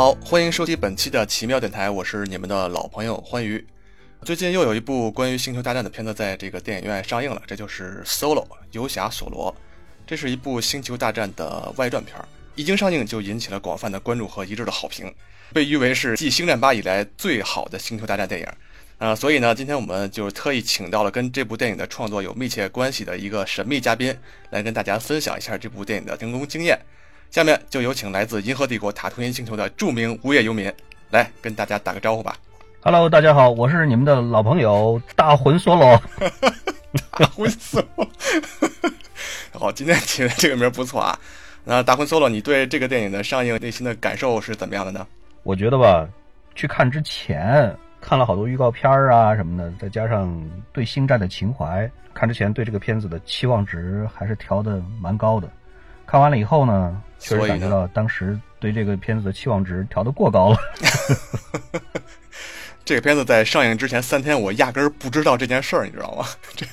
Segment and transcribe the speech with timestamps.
[0.00, 3.62] 好，欢迎收听本期的奇妙电台，我是你们的老朋友欢愉。
[4.22, 9.54] 最近又有一部关于星球大战的片子在这个电影院上映了，这就是《Solo》游侠索罗。
[10.06, 12.16] 这是一部星球大战的外传片，
[12.54, 15.14] 一经上映就引起了广泛的关注和一致的好评，
[15.52, 18.46] 被誉为是继《星战八》以来最好的星球大战电影。
[18.96, 24.16] 啊，所以呢，今天我们就特意请到了跟这部电影的创作有密切关系的一个神秘嘉宾，
[24.48, 26.80] 来跟大家分享一下这部电影的成功经验。
[27.30, 30.72] 下面就有请来自银河帝国塔图因星球的著名无业游民
[31.10, 32.34] 来跟大家打个招呼吧。
[32.82, 35.96] Hello，大家好，我是你们的老朋友大魂梭罗。
[37.16, 37.86] 大魂 solo，
[39.54, 41.16] 好，今天起的这个名儿不错啊。
[41.62, 45.06] 那大魂 solo，你对这个电影的上映内心的感受是怎么样的呢？
[45.44, 46.08] 我觉得吧，
[46.56, 55.48] 去看之前看了好多预告片儿啊什么的，再加上对星战的情怀，看之前对这个片子的期望值还是调的蛮高的。
[56.10, 60.58] 看完了以后呢，确实感觉到当时对这个片子的期望值调的过高了。
[62.84, 66.26] 这个片子在上映之前三天，我压根儿不知道这件事儿，你知道吗？
[66.56, 66.66] 这，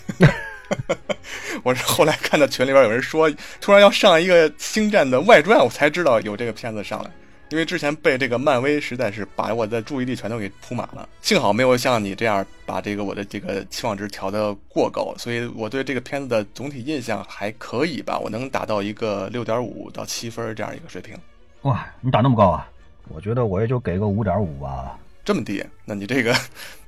[1.61, 7.11] 我是后来看到群里边有人说，突然要上一个星战的外传，我才知道有这个片子上来。
[7.49, 21.15] 因为之前被这个漫威实在是把我的注意力全都给铺满了，幸好没有像你这样把这个我的这个期望值调得过高，所以我对这个片子的总体印象还可以吧，我能达到一个六点五到七分这样一个水平。
[21.61, 22.69] 哇，你打那么高啊？
[23.09, 24.97] 我觉得我也就给个五点五吧。
[25.27, 26.33] 这么低，那你这个，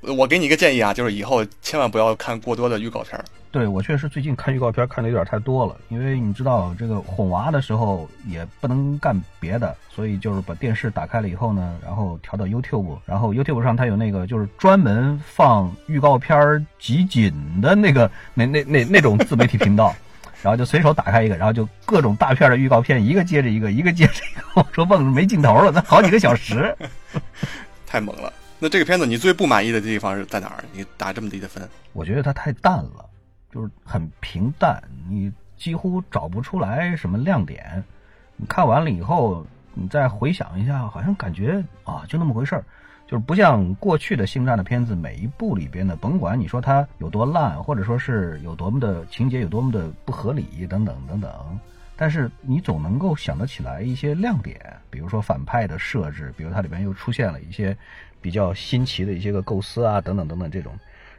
[0.16, 3.22] 我给你一个建议啊，就是以后千万不要看过多的预告片。
[3.50, 17.30] 对我确实最近看预告片看的有点太多了，因为你知道这个哄娃的时候也不能干别的，所以就是把电视打开了以后呢，然后调到 YouTube，然后 YouTube 上它有那个就是专门放预告片集锦
[17.60, 19.94] 的那个那那那那种自媒体频道，
[20.40, 26.74] 然后就随手打开一个，然后就各种大片的预告片一个接着一个，一个接着一个，我说愣是没尽头了，那好几个小时。
[27.90, 28.32] 太猛了。
[28.60, 30.62] 那这个片子你最不满意的地方是在哪儿？
[30.72, 31.68] 你打这么低的分？
[31.92, 33.04] 我觉得它太淡了，
[33.52, 37.82] 就是很平淡，你几乎找不出来什么亮点。
[38.36, 42.64] 你看完了以后，你再回想一下，好像感觉啊，就那么回事儿，
[43.08, 51.58] 就是不像过去的星战的片子，每一部里边的，甭管你说它有多烂，或者说是有多么的情节有多么的不合理等等等等，
[52.00, 57.76] 但是你总能够想得起来一些亮点，比如说反派的设置，比如它里边又出现了一些
[58.22, 60.72] 比较新奇的一些个构思啊，等等等等这种。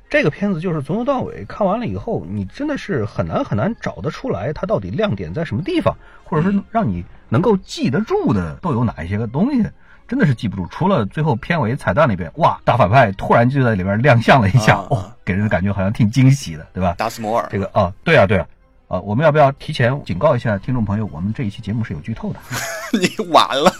[0.09, 9.63] 这个片子就是从头到尾看完了以后，你真的是很难很难找得出来它到底亮点在什么地方，或者说让你能够记得住的都有哪一些个东西，
[10.07, 10.65] 真的是记不住。
[10.71, 16.95] 除了最后片尾彩蛋里边，哇，大反派突然就在里边亮相了一下，啊哦，给人的感觉好像挺惊喜的，对吧？
[16.97, 18.47] 达斯摩尔这个啊，对啊，对啊，
[18.91, 22.39] 啊，我们要不要提前警告一下听众朋友，我们这一期节目是有剧透的，
[22.99, 23.73] 你晚了。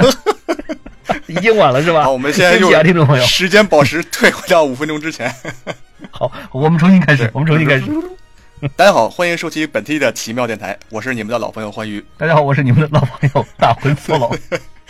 [1.27, 2.03] 已经晚了是吧？
[2.03, 5.29] 好，我们现在就 啊，听众朋友，时间宝石退回到五分钟之前。
[6.11, 7.91] 好，我们重新开始，我们重新开始。
[8.77, 12.01] 大家好，欢迎收听本期的奇妙电台，我是你们的老朋友欢愉。
[12.17, 14.33] 大家好，我是你们的老朋友大魂 solo。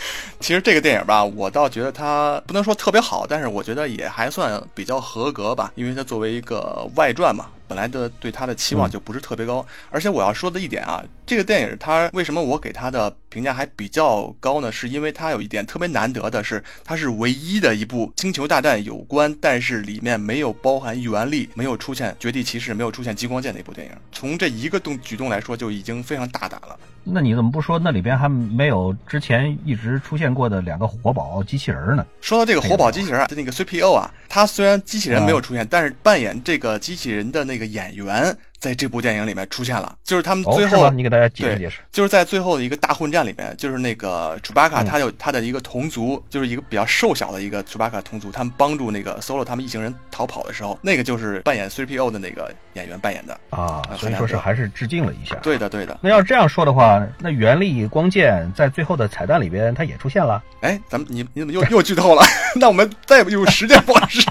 [0.40, 9.64] 其实这个电影吧，我倒觉得它不能说特别好，但是我觉得也还算比较合格吧，因为它作为一个外传嘛，本来的对它的期望就不是特别高。
[9.90, 14.72] 而且我要说的一点啊，这个电影它为什么我给它的评价还比较高呢？
[14.72, 23.92] 是因为它有一点特别难得的是，它是唯一的一部星球大战有关，但是里面没有包含原力，没有出现绝地骑士，没有出现激光剑的一部电影。
[24.10, 26.76] 从这一个动举动来说，就已经非常大胆了。
[27.04, 32.06] 那你怎么不说那里边还没有之前一直出现过的两个活宝机器人呢？
[32.20, 40.88] 说到这个活宝机器人啊，就那个 CPO 啊，他虽然机器人没有出现，但是扮演这个机器人的那个演员在这部电影里面出现了，就是他们哦，最后？
[40.90, 41.80] 你给大家解释解释。
[41.90, 53.36] 就是在最后的一个大混战里面，就是那个楚巴卡，嗯他有他的一个同族，就是一个比较瘦小的一个楚巴卡同族，他们帮助那个 Solo 他们一行人逃跑的时候，那个就是扮演 CPO 的那个演员扮演的。
[53.50, 55.34] 啊很，所以说是还是致敬了一下。
[55.42, 55.98] 对的，对的。
[56.00, 60.40] 那要这样说的话，那原力光剑在最后的彩蛋里边它也出现了。
[60.60, 62.22] 哎，咱们你你怎么又又剧透了？
[62.54, 64.24] 那我们再也不进入时间宝石。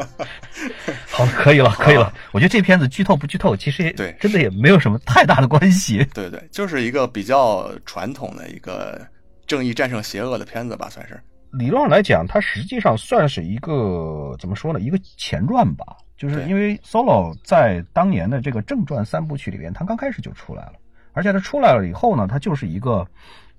[1.10, 2.12] 好，可以了，可以了。
[2.32, 6.06] 我觉得这片子剧透不剧透，其实也对真的也没有什么太大的关系。
[6.14, 9.00] 对对，就是一个比较传统的一个
[9.46, 11.20] 正义战胜邪恶的片子吧，算是。
[11.52, 14.80] 理论上来讲，它实际上算是一个怎么说呢？
[14.80, 15.84] 一个前传吧。
[16.16, 20.74] 就是因为 Solo 在当年的这个正传三部曲里边，它刚开始就出来了，
[21.14, 23.06] 而且它出来了以后呢，它就是一个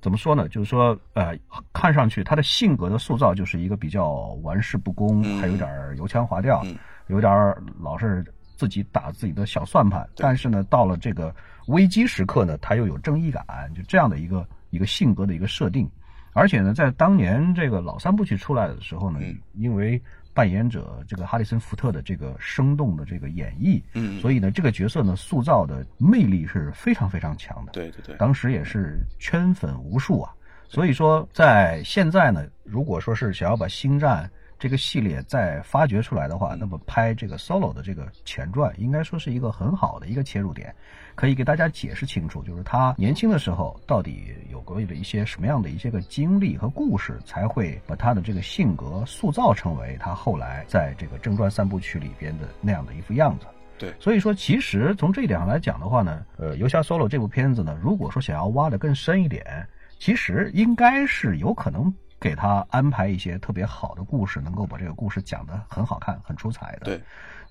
[0.02, 0.50] 怎么说呢？
[0.50, 1.38] 就是说，呃，
[1.72, 4.12] 看上去他的性格的塑造就是一个比较
[4.42, 6.76] 玩世不恭，嗯还有点儿油腔滑调，嗯
[7.08, 8.26] 有点儿老是
[8.58, 10.10] 自己打自己的小算盘。
[10.18, 11.34] 但是呢，到了这个
[11.68, 13.46] 危机时刻呢，他又有正义感，
[13.76, 15.88] 就这样的一个一个性格的一个设定。
[16.34, 20.02] 而且呢，在当年这个老三部曲出来的时候呢，嗯因为
[20.34, 27.72] 扮演者这个哈里森福特的这个生动的这个演绎，嗯，所以呢，这个角色呢塑造的魅力是非常非常强的。
[27.72, 30.34] 对对对，当时也是圈粉无数啊。
[30.68, 34.32] 所以说，在现在呢，如果说是想要把星战
[34.62, 40.72] 这个系列再发掘出来的话，那么拍这个 Solo 的这个前传，应该说是一个很好的一个切入点，
[41.16, 53.48] 可以给大家解释清楚，就是他年轻的时候到底有过的一些什么样的一些个经历和故事，才会把他的这个性格塑造成为他后来在这个正传三部曲里边的那样的一副样子。
[53.80, 59.68] 对所以说，其实从这一点上来讲的话呢，呃，《游侠 Solo》这部片子呢，如果说想要挖得更深一点，
[59.98, 61.92] 其实应该是有可能
[62.22, 66.86] 给他安排一些特别好的故事，能够把这个故事讲得很好看、很出彩的。
[66.86, 67.02] 对，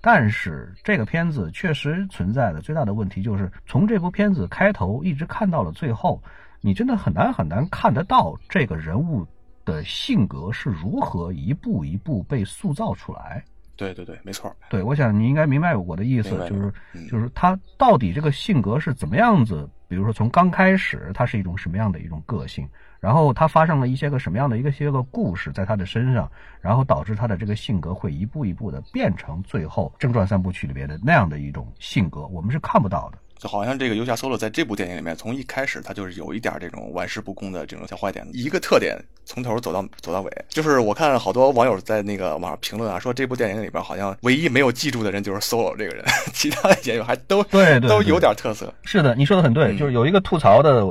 [0.01, 6.23] 但是这个片子确实存在的最大的问题就是，从这部片子开头一直看到了最后，
[6.61, 9.27] 你真的很难很难看得到这个人物
[9.65, 13.45] 的性格是如何一步一步被塑造出来。
[13.77, 19.69] 对对对，没错，对，我想你应该明白我的意思就是嗯就是他到底这个性格是怎么样子？
[19.89, 22.69] 比如说从刚开始他是一种什么样的一种个性，
[23.01, 26.31] 然后他发生了一些个什么样的一个些个故事在他的身上，
[26.61, 33.19] 然后导致他的这个性格会一步一步的变成最后正传三部曲里边的那样的一种性格，我们是看不到的。
[33.39, 38.95] 就好像这个游侠 solo 在这部电影里面，从一开始他就是有一点这种玩世不恭的这种小坏点，一个特点
[39.25, 40.31] 从头走到走到尾。
[40.51, 46.05] 就是我看好多网友在那个网上评论啊，说这部电影里边好像唯一没有记住的人就是 solo 这个人，
[46.35, 48.71] 其他的演员还都对都有点特色。
[48.83, 50.87] 是的，你说的很对，嗯就是有一个吐槽的，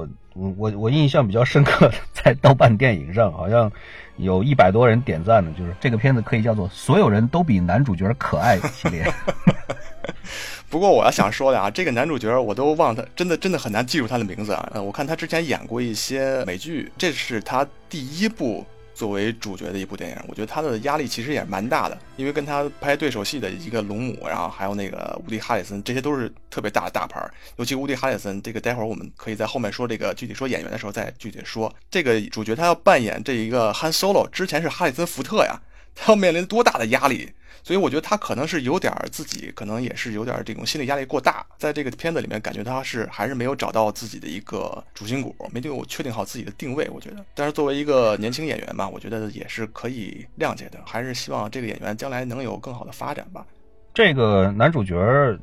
[0.57, 3.71] 我我印象比较深刻的，在豆瓣电影上好像
[4.18, 9.06] 有一百多人点赞的，就是这个片子可以叫做所有人都比男主角可爱系列。
[10.69, 14.71] 不过我要想说的啊，这个男主角我都忘他，真的真的很难记住他的名字啊。
[14.75, 18.63] 我看他之前演过一些美剧，这是他第一部
[19.00, 27.34] 作为主角的一部电影，我觉得他的压力其实也蛮大的，因为跟他拍对手戏的一个龙母，然后还有那个乌迪哈里森，这些都是特别大的大牌儿。
[27.56, 31.74] 尤其乌迪哈里森，这个待会儿我们可以在后面说这个具体说演员的时候再具体说。
[31.90, 35.57] 这个主角他要扮演这一个 Han Solo，之前是哈里森福特呀，
[35.95, 37.31] 他要面临多大的压力？
[37.62, 46.89] 所以我觉得他可能是有点儿自己，可能也是有点儿这种心理压力过大，在这个片子里面感觉他是还是没有找到自己的一个主心骨，没有确定好自己的定位。
[46.89, 53.45] 我觉得，但是作为一个年轻演员嘛，我觉得也是可以谅解的，还是希望这个演员将来能有更好的发展吧。
[54.00, 54.96] 这个男主角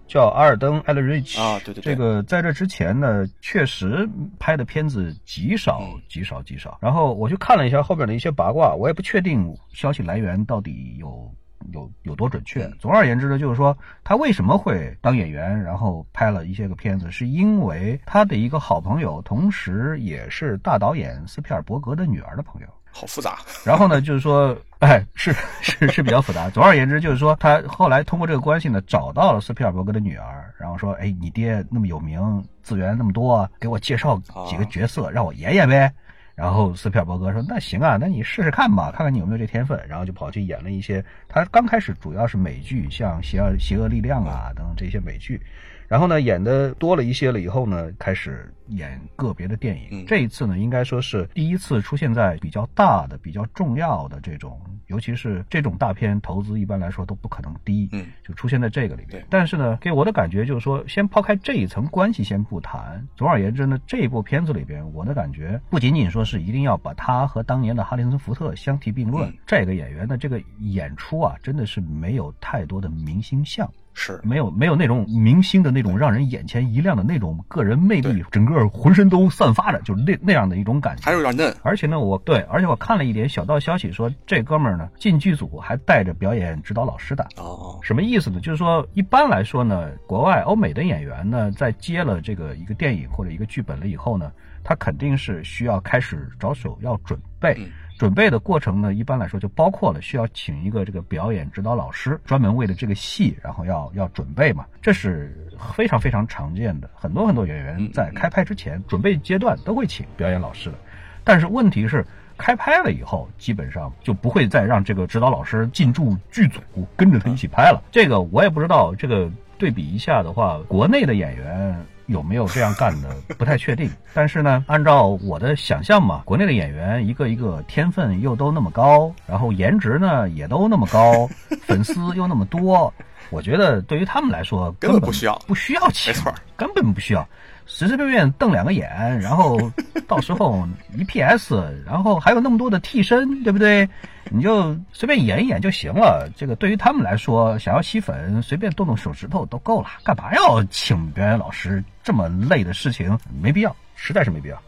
[0.06, 4.08] 叫阿尔登·艾勒瑞奇啊对对对这个在这之前呢，确实
[4.38, 6.79] 拍的片子极少嗯极少极少。
[6.81, 11.31] 然后我去看了一下后边的一些八卦，我也不确定消息来源到底有
[11.75, 12.73] 有有多准确嗯。
[12.81, 22.69] 总而言之呢，就是说他为什么会当演员，然后拍了一些个片子，是因为他的一个好朋友，同时也是大导演斯皮尔伯格的女儿的朋友。
[22.98, 26.48] 好复杂，然后呢，就是说，哎，是 是是比较复杂。
[26.48, 35.93] 总而言之，就是说，他后来通过这个关系呢，找到了斯皮尔伯格的女儿，然后说，哎，你爹那么有名，资源那么多，给我介绍几个角色，让我演演呗。
[36.34, 45.41] 然后斯皮尔伯格说：“那行啊，那你试试看吧，看看你有没有这天分。”然后就跑去演了一些，他刚开始主要是美剧，像《邪恶邪恶力量》啊等等这些美剧。
[45.88, 49.88] 然后呢，演的多了一些了以后呢，开始演个别的电影。
[49.90, 59.24] 嗯这一次呢，应该说是第一次出现在比较大的、比较重要的这种，尤其是这种大片，投资一般来说都不可能低，嗯，就出现在这个里面。
[59.31, 73.70] 但是呢，给我的感觉就是说，先抛开这一层关系先不谈，总而言之呢，这部片子里边，我的感觉不仅仅说是一定要把他和当年的哈里森福特相提并论，嗯这个演员的这个演出啊，真的是没有太多的明星相。
[73.98, 81.03] 是没有没有那种明星的那种让人眼前一亮的那种个人魅力，整个浑身都散发着，就是那那样的一种感觉。
[81.03, 87.26] 还是有点嫩，而且呢，我对，而且我看了一点小道消息说，这哥们儿呢进剧组还带着表演指导老师的。
[87.36, 88.38] 哦，什么意思呢？
[88.38, 94.31] 就是说，一般来说呢，国外欧美的演员呢，在接了这个一个电影或者一个剧本了以后呢，
[94.62, 97.55] 他肯定是需要开始着手要准备。
[97.58, 105.34] 嗯准备的过程呢，一般来说就包括了需要请一个这个表演指导老师，专门为了这个戏，然后要要准备嘛，这是
[105.72, 106.91] 非常非常常见的。
[106.94, 110.76] 很多很多演员在开拍之前，准备阶段都会请表演老师的。
[111.24, 116.60] 但是问题是，开拍了以后，基本上就不会再让这个指导老师进驻剧组，
[116.96, 117.82] 跟着他一起拍了。
[117.91, 121.86] 这个我也不知道，这个对比一下的话，国内的演员。
[122.06, 131.29] 有没有这样干的不太确定， 但是呢，按照我的想象嘛，国内的演员一个一个天分又都那么高，然后颜值呢也都那么高，
[131.67, 132.93] 粉丝又那么多，
[133.31, 135.36] 我觉得对于他们来说根本不需要。
[135.46, 137.27] 不需要钱，没错根本不需要。
[137.67, 138.89] 随随便便瞪两个眼，
[139.20, 139.58] 然后
[140.06, 143.89] 到时候一 PS，然后还有那么多的替身，对不对？
[144.31, 146.29] 你就随便演一演就行了。
[146.37, 151.82] 这个对于他们来说，想要吸粉，随便动动手指头都够了，干嘛要请表演老师？
[152.03, 154.61] 这么累的事情没必要，实在是没必要。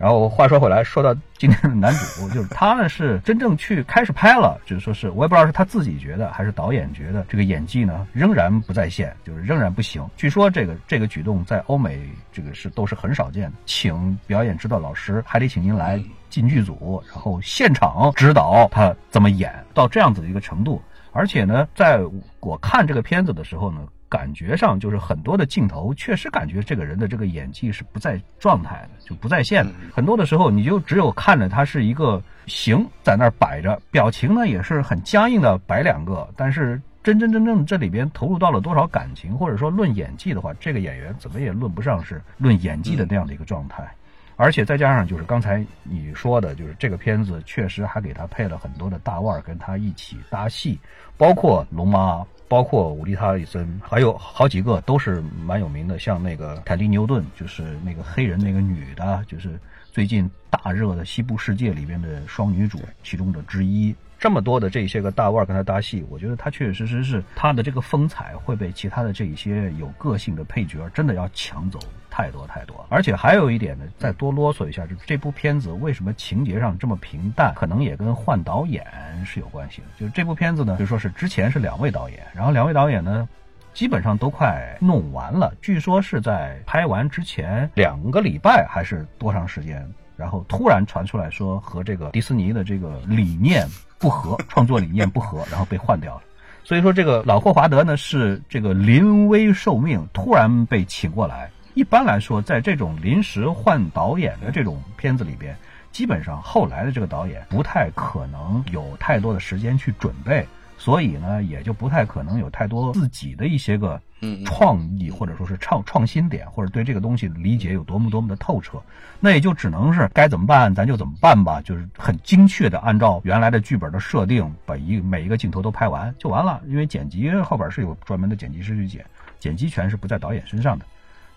[0.00, 10.02] 然后话说回来，说到今天的男主， 就是他呢是真正去开始拍了，就是说是我也不知道是他自己觉得还是导演觉得这个演技呢仍然不在线，就是仍然不行。
[10.16, 12.00] 据说这个这个举动在欧美
[12.32, 20.80] 这个是都是很少见的，请表演指导老师还得请您来进剧组，然后现场指导他怎么演到这样子的一个程度。
[21.12, 22.00] 而且呢，在
[22.38, 23.86] 我看这个片子的时候呢。
[24.10, 29.72] 感觉上就是很多的镜头，确实感觉这个人的这个演技是不在状态的，就不在线的。
[29.94, 36.28] 很多的时候，你就只有看着他是一个形在那儿摆着，表情呢也是很僵硬的摆两个。
[36.36, 43.88] 但是真真正正这里边投入到了多少感情，或者说论演技的话，这个演员怎么也论不上是论演技的那样的一个状态。
[44.34, 50.80] 而且再加上就是刚才你说的，就是这个片子确实还给他配了很多的大腕儿跟他一起搭戏，
[51.16, 52.26] 包括龙妈。
[52.50, 59.56] 包括伍迪·哈里森，还有好几个都是蛮有名的，像那个凯蒂·牛顿，就是那个黑人那个女的，就是
[59.92, 63.94] 最近大热的《西部世界》里边的双女主其中的之一。
[64.18, 71.78] 这么多的这些个大腕跟她搭戏，我觉得她确确实实是她的这个风采会被其他的这一些有个性的配角真的要抢走
[72.20, 72.84] 太多太多。
[72.88, 78.84] 而且还有一点呢，再多啰嗦一下，就是这部片子为什么情节上这么平淡，可能也跟换导演
[79.24, 79.86] 是有关系的。
[79.98, 83.28] 就是这部片子呢，就说是之前是两位导演，然后两位导演呢，
[83.72, 93.66] 基本上都快弄完了，据说是在拍完之前两个礼拜还是多长时间，然后突然传出来说和这个迪士尼的这个理念。
[94.00, 96.22] 不合，创作理念不合，然后被换掉了。
[96.64, 101.50] 所以说，这个老霍华德呢是这个临危受命，突然被请过来。
[101.74, 105.56] 一般来说，在这种临时换导演的这种片子里边，
[105.92, 110.46] 基本上后来的这个导演不太可能有太多的时间去准备。
[110.76, 114.00] 所以呢，也就不太可能有太多自己的一些个
[114.46, 118.80] 创意，或者说是创创新点，或者对这个东西的理解有多么多么的透彻，
[119.20, 126.62] 那也就只能是该怎么办咱就怎么办吧，就是很精确的按照原来的剧本的设定，把一每一个镜头都拍完就完了。
[126.66, 129.04] 因为剪辑后边是有专门的剪辑师去剪，
[129.38, 130.86] 剪辑权是不在导演身上的。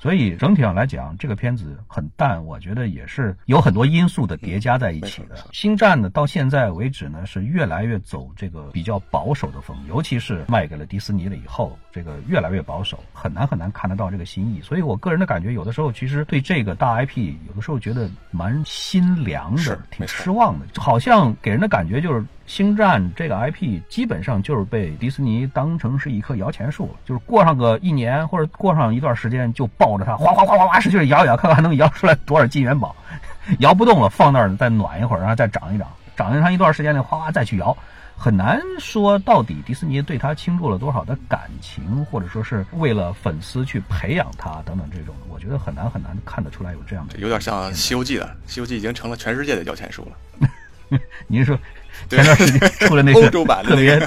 [0.03, 5.38] 所以整体上来讲，这个片子很淡，我觉得也是有很多因素的叠加在一起的。
[5.53, 14.60] 星战呢，到现在为止呢，是越来越走这个比较保守的风，尤其是卖给了迪士尼了以后，这个越来越保守，很难很难看得到这个新意。
[14.60, 22.25] 所以我个人的感觉，有的时候其实对这个大 IP，有的时候觉得蛮心凉的，挺失望的，好像给人的感觉就是。
[22.45, 32.95] 星战这个 IP 基本上就是被迪士尼当成是一棵摇钱树，就是过上个一年或者过上一段时间就抱着它哗哗哗哗哗使劲摇一摇，看看还能摇出来多少金元宝。
[33.59, 37.75] 摇不动了，放那儿再暖一会儿，然后再长一长，长上一段时间呢，哗哗再去摇。
[38.15, 47.17] 很难说到底迪士尼对它倾注了多少的感情，或者说是为了粉丝去培养它等等这种，我觉得很难很难看得出来有这样的。
[47.17, 50.50] 有点像《西游记》了，《西游记》已经成了全世界的摇钱树了。
[51.27, 51.57] 您说？
[52.09, 53.97] 前段时间出了那欧洲版特别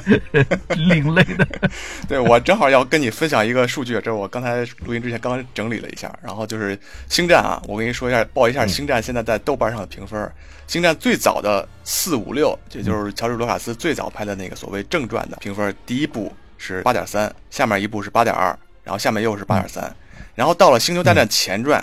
[0.76, 1.46] 另类的，
[2.08, 6.76] 对我正好要跟你分享一个数据，这是我刚才录音之前刚整理了一下，然后就是
[7.08, 10.20] 《星战》啊，我跟你说一下，报一下《星战》现在在豆瓣上的评分，
[10.66, 19.94] 《星战》最早的四五六，也就是乔治·卢卡斯最早拍的那个所谓正传的评分，第一部是八点三，下面一部是八点二，然后下面又是八点三，
[20.34, 21.80] 然后到了《星球大战前传》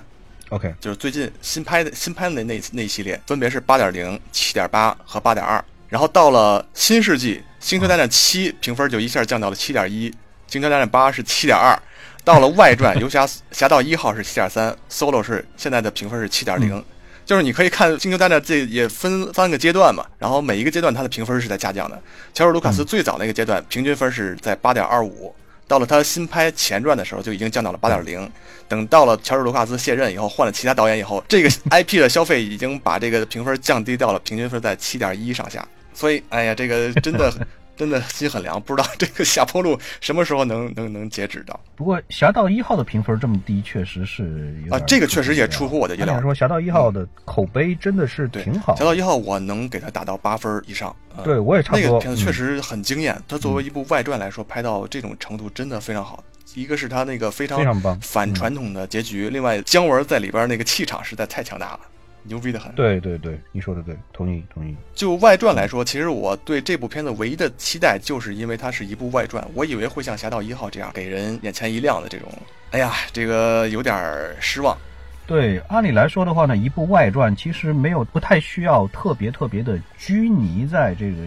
[0.56, 5.64] ，OK，就是最近新拍的新拍的那那那系列，分别是八点零、七点八和八点二。
[5.94, 10.10] 然后到了新世纪，《星球大战七》评分就一下降到了七点一，
[10.48, 11.78] 《星球大战八》是七点二，
[12.24, 16.84] 到了外传《游侠侠盗一号》是七点三，Solo 是现在的评分是七点零，
[17.28, 22.02] 就是你可以看《星球大战》这也分三个阶段嘛，然后每一个阶段它的评分是在下降的。
[22.34, 25.32] 乔治·卢卡斯最早那个阶段平均分是在八点二五。
[25.68, 28.30] 到了他新拍前传的时候，就已经降到了八点零。
[28.68, 35.64] 等到了乔治·卢卡斯卸任以后，换了其他导演以后，这个 IP 的消费已经把这个评分降低到了，平均分在七点一上下。
[35.94, 37.34] 所以，哎呀，这个真的。
[37.76, 41.60] 真的心很凉，不知道这个下坡路什么时候能 能能截止到。
[41.76, 46.22] 不过《侠盗一号》的评分这么低，确实是啊，这个确实也出乎我的意料。
[46.22, 50.96] 说《侠盗一号》的口碑真的是挺好，《侠盗一号》我能给它打到八分以上。
[51.24, 51.88] 对，我也差不多。
[51.88, 56.24] 那个片子确实很惊艳，它作为一部外传来说，拍到这种程度真的非常好。
[56.54, 61.80] 一个是他那个非常非常棒反传统的结局，另外姜文在里边那个气场实在太强大了。
[62.24, 64.76] 牛逼的很，对对对，你说的对，同意同意。
[64.94, 72.32] 就外传来说，其实我对这部片子唯一的期待，就是因为它是一部外传，我以为会像《侠盗一号》这样给人眼前一亮的这种。
[72.72, 73.96] 哎呀，这个有点
[74.40, 74.78] 失望。
[75.26, 81.18] 对，按理来说的话呢，一部外传其实没有不太需要特别特别的拘泥在这个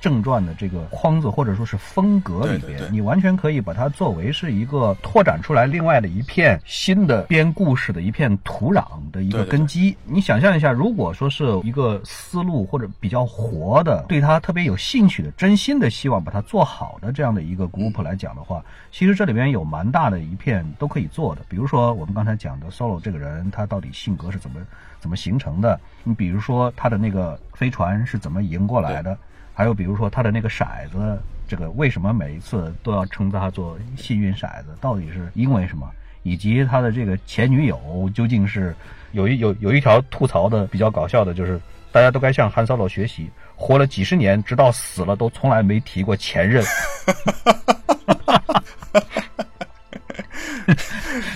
[0.00, 9.94] 正传的这个框子或者说是风格里边，对对对你完全可以把它作为是一个拓展出来另外的一片新的编故事的一片土壤的一个根基。
[10.04, 21.42] 你想象一下，如果说是一个思路或者比较活的，对他特别有兴趣的，真心的希望把它做好的这样的一个 group 来讲的话，其实这里边有蛮大的一片都可以做的。
[21.48, 24.60] 比如说我们刚才讲的 Solo 这个人，他到底性格是怎么
[25.00, 25.78] 怎么形成的？
[26.02, 29.16] 你比如说他的那个飞船是怎么赢过来的？
[29.54, 34.76] 还有比如说他的那个骰子，这个为什么每一次都要称他做幸运骰子？
[34.80, 35.88] 到底是因为什么？
[36.22, 38.74] 以及他的这个前女友究竟是
[39.12, 41.60] 有一有有一条吐槽的比较搞笑的，就是
[41.92, 46.64] 大家都该向韩 Solo 学习，活了几十年，直到死了都从来没提过前任。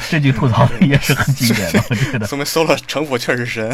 [0.09, 2.27] 这句吐槽也是很经典的，我觉得。
[2.27, 3.71] 说明 Solo 城府确实深。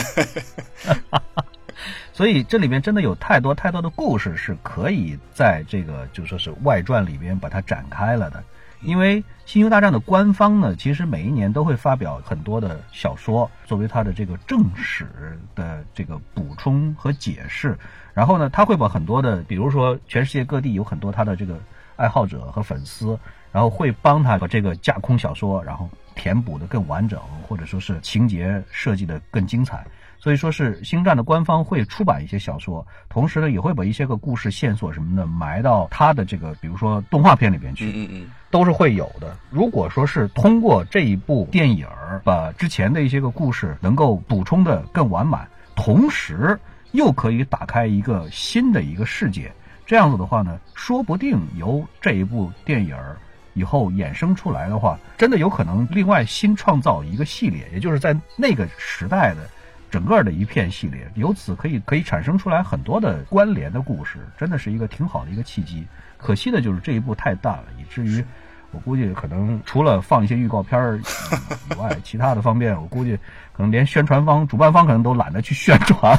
[2.12, 8.42] 所以这里面真的有太多太多的故事是可以在这个就说是外传里边把它展开了的。
[8.82, 15.08] 因为《星球大战》的官方呢，其实每一年都会发表很多的小说，作为它的这个正史
[15.54, 17.78] 的这个补充和解释。
[18.12, 21.58] 然后呢，他会把很多的，比如说全世界各地有很多他的这个
[21.96, 23.18] 爱好者和粉丝，
[23.50, 29.84] 然后会帮他把这个架空小说，然后填补的更完整，或者说是情节设计的更精彩。
[30.18, 39.36] 所以说是星战的官方会出版一些小说，同时呢也会把一些个故事线索什么的埋到他的这个，比如说动画片里边去，嗯嗯嗯，都是会有的。
[39.50, 46.58] 如果说是通过这一部电影儿把之前的一些个故事能够补充的更完满，同时
[46.92, 49.52] 又可以打开一个新的一个世界，
[49.84, 53.18] 这样子的话呢，说不定由这一部电影儿
[53.54, 59.48] 以后衍生出来的话，真的有可能另外新创造一个系列，也就是在那个时代的。
[59.90, 65.86] 整个的一片系列，由此可以可以产生出来很多的关联的故事，真的是一个挺好的一个契机。
[66.18, 68.24] 可惜的就是这一步太淡了，以至于
[68.74, 73.16] 我估计可能除了放一些预告片儿以外， 其他的方面我估计
[73.56, 76.18] 可能连宣传方、主办方可能都懒得去宣传。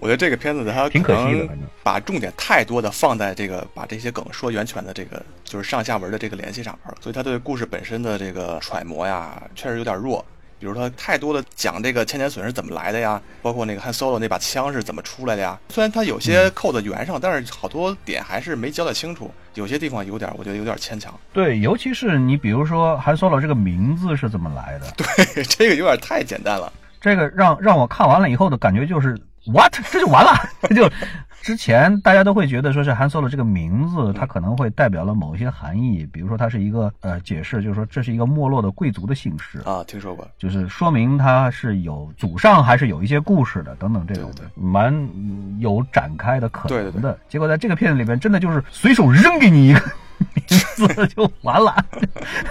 [0.00, 1.48] 我觉得这个片子它 挺可惜的，
[1.82, 10.24] 把重点太多的放在这个把这些梗说源泉的这个就是上下文的这个联系上面了，所以他对故事本身的这个揣摩呀，确实有点弱。
[10.58, 15.58] 比如说，太多的讲这个千年隼是怎么来的呀，包括那个汉 Solo 那把枪是怎么出来的呀。
[15.68, 21.14] 虽然他有些扣在圆上，但是好多点还是没交代清楚，有些地方有点，我觉得有点牵强。
[21.32, 24.92] 对，尤其是你比如说韩 Solo 这个名字是怎么来的？
[24.96, 26.72] 对，这个有点太简单了。
[27.00, 29.16] 这个让让我看完了以后的感觉就是
[29.46, 30.32] what，这就完了，
[30.68, 30.90] 这就。
[31.48, 39.58] 之前大家都会觉得说是韩 Solo 这个名字，它可能会代表了某一些含义，比如说它是一个呃解释，就是说这是一个没落的贵族的姓氏。
[39.60, 44.92] 啊，听说过，就是说明他是有祖上还是有一些故事的等等这种对对蛮
[45.58, 47.18] 有展开的可能的。
[47.30, 49.80] 结果在这个片子里边，真的就是随手扔给你一个
[50.34, 50.44] 名
[50.76, 51.74] 字就完了，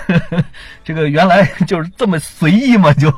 [0.83, 3.11] 这个原来就是这么随意嘛，就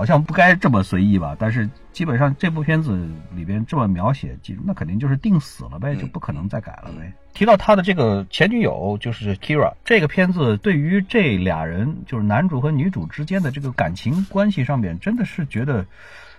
[0.00, 1.68] 好像不该这么随意吧，但是。
[1.92, 2.96] 基本上这部片子
[3.34, 4.34] 里边这么描写，
[4.64, 7.12] 那肯定就是定死了呗，就不可能再改了呗。
[7.34, 15.84] 提到他的这个前女友就是 Kira，这个片子对于这俩人就是男主和女主之间的这个感情关系上面，真的是觉得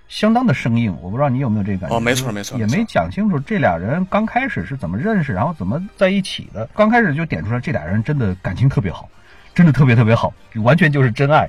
[0.07, 0.97] 相当的生硬。
[1.01, 1.95] 我不知道你有没有这个感觉？
[1.95, 6.67] 哦，没错没错，也没讲清楚这俩人刚开始是怎么认识，然后怎么在一起的。
[6.73, 9.07] 刚开始就点出来这俩人真的感情特别好，
[9.53, 11.47] 真的特别特别好，完全就是真爱。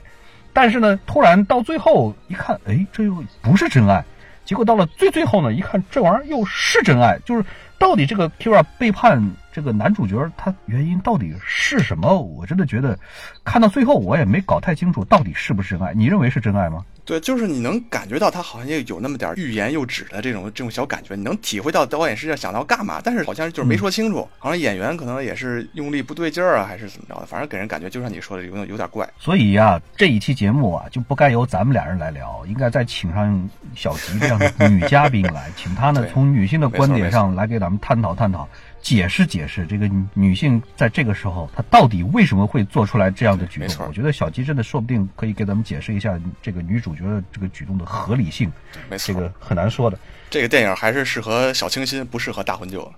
[0.52, 4.04] 但是呢，突然到最后一看，哎，这又不是真爱。
[4.44, 7.18] 结果到了最最后呢，一看这玩意儿又是真爱。
[7.24, 7.44] 就是
[7.78, 12.20] 到底这个 Kira 背叛这个男主角，他原因到底是什么？
[12.20, 12.98] 我真的觉得，
[13.44, 15.94] 看到最后我也没搞太清楚，到底是不是真爱？
[15.94, 16.84] 你认为是真爱吗？
[17.04, 29.08] 对，就是你能感觉到他好像也有那么点欲言又止的这种这种小感觉，你能体会到导演是要想到干嘛，但是好像就是没说清楚，嗯、好像演员可能也是用力不对劲儿啊，还是怎么着的，反正给人感觉就像你说的有有点怪。
[29.18, 38.48] 所以呀、啊，这一期节目啊就不该由咱们俩人来聊，应该再请上小吉这样的女嘉宾来，请她呢 从女性的观点上来给咱们探讨探讨。
[38.82, 43.86] 解释解释这个女性在这个时候她到底为什么会做出来这样的举动？
[43.86, 48.52] 我觉得小鸡真的说不定可以给咱们解释一下这个女主角的这个举动的合理性。
[48.90, 49.96] 没错，这个很难说的。
[50.28, 52.92] 这个电影还是适合小清新，不适合大婚旧。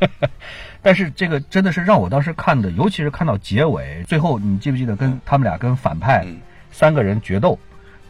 [0.82, 6.40] 但是这个真的是让我当时看的，尤其是看到结尾，最后你记不记得跟他们俩跟反派、嗯、
[6.72, 7.58] 三个人决斗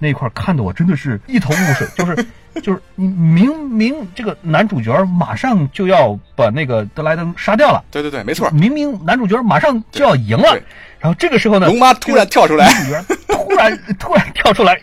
[0.00, 2.26] 那块，看的我真的是一头雾水， 就是。
[2.64, 10.58] 就是你明明这个男主角马上就要把那个德莱登杀掉了，对对对，没错，明明男主角马上就要赢了，
[10.98, 14.76] 然后这个时候呢，龙妈突然跳出来，女主角突然突然跳出来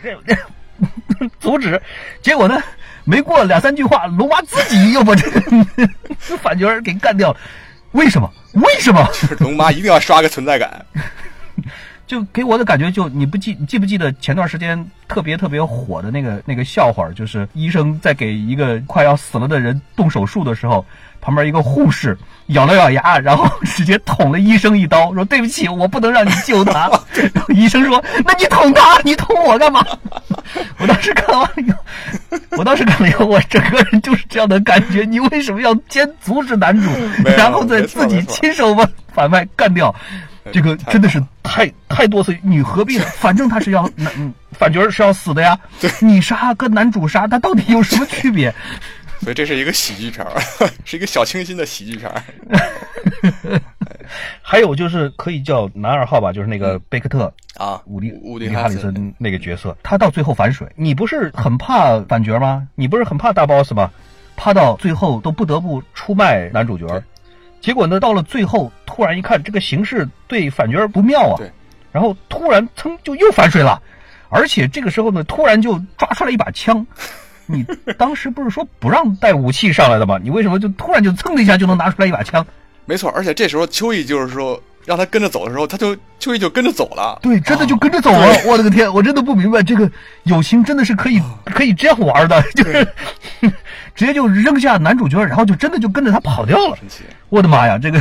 [1.42, 1.80] 阻止，
[2.22, 2.58] 结果呢，
[3.04, 5.42] 没过两三句话，龙妈自己又把这个
[6.42, 7.38] 反角给干掉了。
[7.92, 8.32] 为什么？
[8.54, 9.06] 为什么？
[9.12, 10.86] 就是龙妈一定要刷个存在感。
[12.08, 20.86] 就给我的感觉，就你不记你记不记得前段时间特别特别火的那个那个笑话，就是医生在给一个快要死了的人动手术的时候，
[21.20, 22.18] 旁边一个护士
[22.48, 26.90] 咬了咬牙，然后直接捅了医生一刀，说对不起，我不能让你救他。
[27.34, 29.86] 然后医生说，那你捅他，你捅我干嘛？
[30.80, 31.78] 我当时看完以后，
[32.58, 35.04] 我当时看了以后，我整个人就是这样的感觉。
[35.04, 36.90] 你为什么要先阻止男主，
[37.36, 39.94] 然后再自己亲手把反派干掉？
[40.52, 43.06] 这个真的是太太多次，你何必呢？
[43.18, 45.58] 反正他是要 男反角是要死的呀。
[46.02, 48.54] 你杀跟男主杀，他到底有什么区别？
[49.20, 50.32] 所以这是一个喜剧片儿
[50.86, 52.22] 是一个小清新的喜剧片儿
[54.44, 62.68] 还有就是可以叫男二号吧，就是那个贝克特啊，伍迪伍迪哈里森那个角色，他到最后反水，你不是很怕反角吗？
[62.76, 63.90] 你不是很怕大 boss 吗？
[64.36, 66.86] 怕到最后都不得不出卖男主角。
[67.68, 68.00] 结果呢？
[68.00, 71.36] 到了最后，突然一看，这个形势对反角不妙啊！
[71.38, 71.52] 对，
[71.92, 73.82] 然后突然噌就又反水了，
[74.30, 76.88] 而且这个时候呢，突然就抓出来一把枪。
[77.46, 77.66] 你
[77.98, 80.18] 当时不是说不让带武器上来的吗？
[80.24, 82.48] 你为什么就突然就噌的一下就能拿出来一把枪？
[82.86, 87.20] 没错，而且这时候秋意就是说让他跟着走的时候，他就秋叶就跟着走了。
[87.22, 88.28] 对，真的就跟着走了。
[88.48, 89.92] 我的个天，我真的不明白这个
[90.24, 92.88] 友情真的是可以 可以这样玩的，就是。
[93.94, 96.78] 直接就扔下男主角，然后就真的就跟着他跑掉了。
[97.30, 98.00] 我的妈呀，这个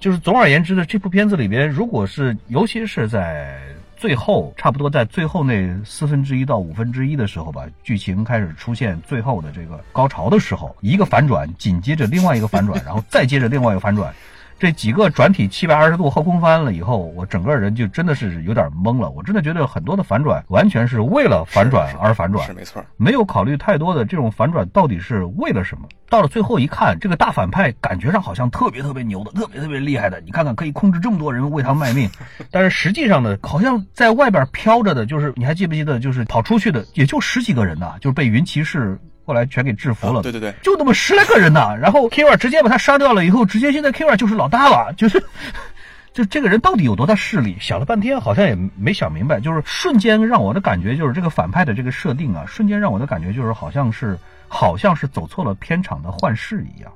[0.00, 3.56] 就是总而言之的这部片子里边，如果是尤其是在
[3.96, 14.12] 最后，差不多在最后那四分之一到五分之一的时候吧，剧情开始出现最后的这个高潮的时候，一个反转紧接着另外一个反转，然后再接着另外一个反转。
[14.60, 19.08] 这几个转体七百二十度后空翻了以后，我整个人就真的是有点懵了。
[19.08, 25.88] 我真的觉得很多的反转完全是为了反转而反转，是没错，没有考虑太多的这种反转到底是为了什么。
[26.10, 30.20] 到了最后一看，这个大反派感觉上好像特别特别牛的，特别特别厉害的。
[30.20, 32.10] 你看看，可以控制这么多人为他卖命，
[32.52, 39.00] 但是实际上呢，好像在外边飘着的，就是你还记不记得，就是跑出去的也就十几个人呐，就是被云骑士。
[39.30, 41.72] 后来全给制服了，对对对，就那么十来个人呐。
[41.80, 45.22] 然后 K 二直接把他杀掉了，以后直接现在 K 二就是老大了，就是，
[46.12, 47.56] 就这个人到底有多大势力？
[47.60, 49.38] 想了半天，好像也没想明白。
[49.38, 56.90] 就是瞬间让我的感觉，就是这个反派的这个设定啊，瞬间让我的感觉就是好像是好像是走错了片场的幻视一样。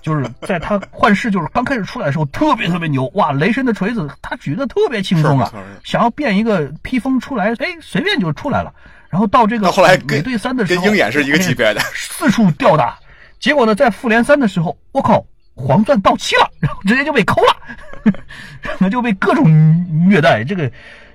[0.00, 5.50] 就是在他幻视就是刚开始出来的时候特别特别牛哇，雷神的锤子他举得特别轻松啊，
[5.82, 8.72] 想要变一个披风出来，哎，随便就出来了。
[9.10, 12.98] 然后到这个后来美队三的时候，跟鹰眼是一个级别的， 四处吊打。
[13.40, 17.56] 结果呢，在复联三的时候，我靠，黄钻到期了，然后直接就被抠了，
[18.62, 19.46] 然后就被各种
[20.08, 20.44] 虐待。
[20.44, 20.70] 这个。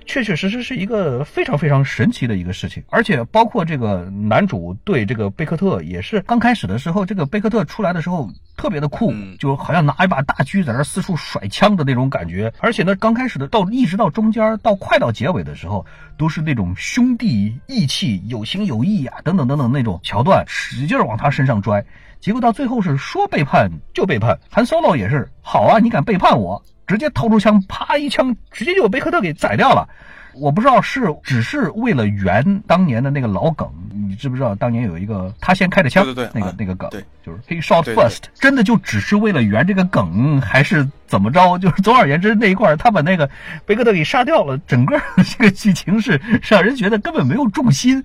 [0.06, 12.52] 确确实实是一个非常非常神奇的一个事情，而且包括这个男主对这个贝克特也是刚开始的时候，这个贝克特出来的时候特别的酷，就好像拿一把大狙在那四处甩枪的那种感觉。
[12.58, 15.84] 而且呢，刚开始的到一直到中间到快到结尾的时候，
[16.16, 21.84] 都是那种兄弟义气、有情有义啊等等等等那种桥段，使劲往他身上拽。
[22.20, 26.62] 结果到最后是说背叛就背叛，韩 solo 也是好啊，你敢背叛我？
[26.86, 29.88] 直接掏出枪，啪一枪，直接就把贝克特给宰掉了。
[30.36, 33.70] 我不知道是只是为了圆当年的那个老梗，
[34.08, 41.56] 你知不知道当年有一个他先开的枪，对对对，那个那个梗，对，就是 he shot first，真的就只是为了圆这个梗，还是怎么着？
[41.58, 43.30] 就是总而言之那一块他把那个
[43.64, 45.00] 贝克特给杀掉了，整个
[45.38, 48.02] 这个剧情是让人觉得根本没有重心。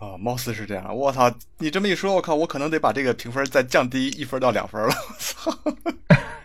[0.00, 0.92] 啊，貌似是这样。
[0.92, 4.88] 我操，你这么一说，我靠，我可能得把这个评分再降低一分到两分了。
[4.88, 5.56] 我操！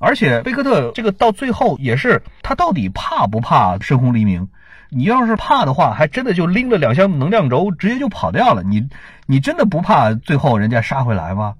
[0.00, 4.48] 而且贝克特这个到最后也是，他到底怕不怕深红黎明？
[4.88, 8.62] 你要是怕的话，还真的就拎了两箱能量轴，直接就跑掉了。
[8.62, 8.82] 你
[9.26, 11.54] 你真的不怕最后人家杀回来吗？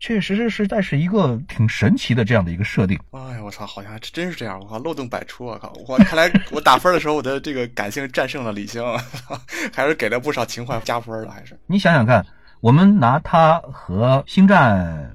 [0.00, 2.98] 确实是实在是一个挺神奇的这样的一个设定。
[3.12, 4.58] 哎呀，我操，好像还真是这样。
[4.58, 5.46] 我靠，漏洞百出。
[5.46, 8.82] 我靠，我看来 我打分的时候，我的这个感性战胜了理性，
[9.72, 11.30] 还是给了不少情怀加分了。
[11.30, 12.26] 还是你想想看，
[12.60, 15.14] 我们拿它和星战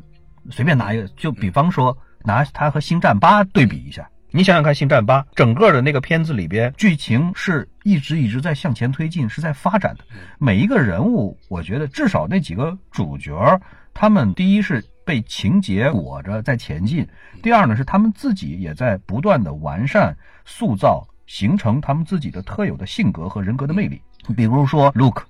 [0.50, 1.96] 随便拿一个，就比方说。
[2.26, 10.04] 拿它和《星战八》对比一下，你想想看，《星战八》整个的那个片子里边，剧情是一直一直在向前推进，是在发展的。
[10.40, 13.62] 每一个人物，我觉得至少那几个主角，
[13.94, 17.08] 他们第一是被情节裹着在前进，
[17.44, 24.02] 第二呢是他们自己也在不断的完善、塑造、形成他们自己的特有的性格和人格的魅力。
[24.36, 25.26] 比如说，卢克，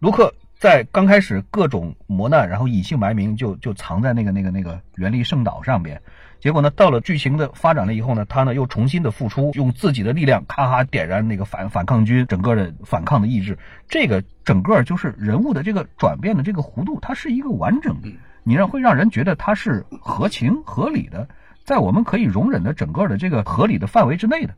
[0.00, 0.34] 卢克。
[0.58, 5.98] 在刚开始各种磨难，然后隐姓埋名，就就藏在那个那个那个原力圣岛上边。
[6.40, 13.58] 结果呢，到了剧情的发展了以后呢，他呢又重新的复出，用自己的力量咔咔点燃那个反反抗军整个的反抗的意志。
[13.88, 18.08] 这个整个就是人物的这个转变的这个弧度，它是一个完整的，
[18.42, 21.28] 你让会让人觉得它是合情合理的，
[21.64, 24.54] 在我们可以容忍的整个的这个合理的范围之内的。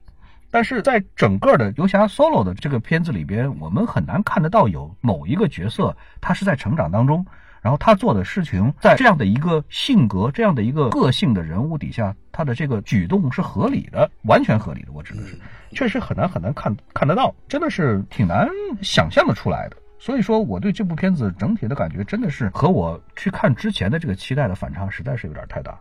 [0.53, 7.27] 但是在整个的游侠 solo 的这个片子里边，我们很难看得到有某一个角色他是在成长当中。
[7.63, 14.91] 然后他做的事情，在这样的一个性格、这样的一个个性的人物底下，他的这个举动是合理的，完全合理的。
[14.93, 15.39] 我指的是，
[15.71, 18.49] 确实很难很难看看得到，真的是挺难
[18.83, 19.77] 想象的出来的。
[20.01, 25.79] 所以说，我对这部片子整体的感觉，真的是和我去看之前的这个期待的反差，实在是有点太大。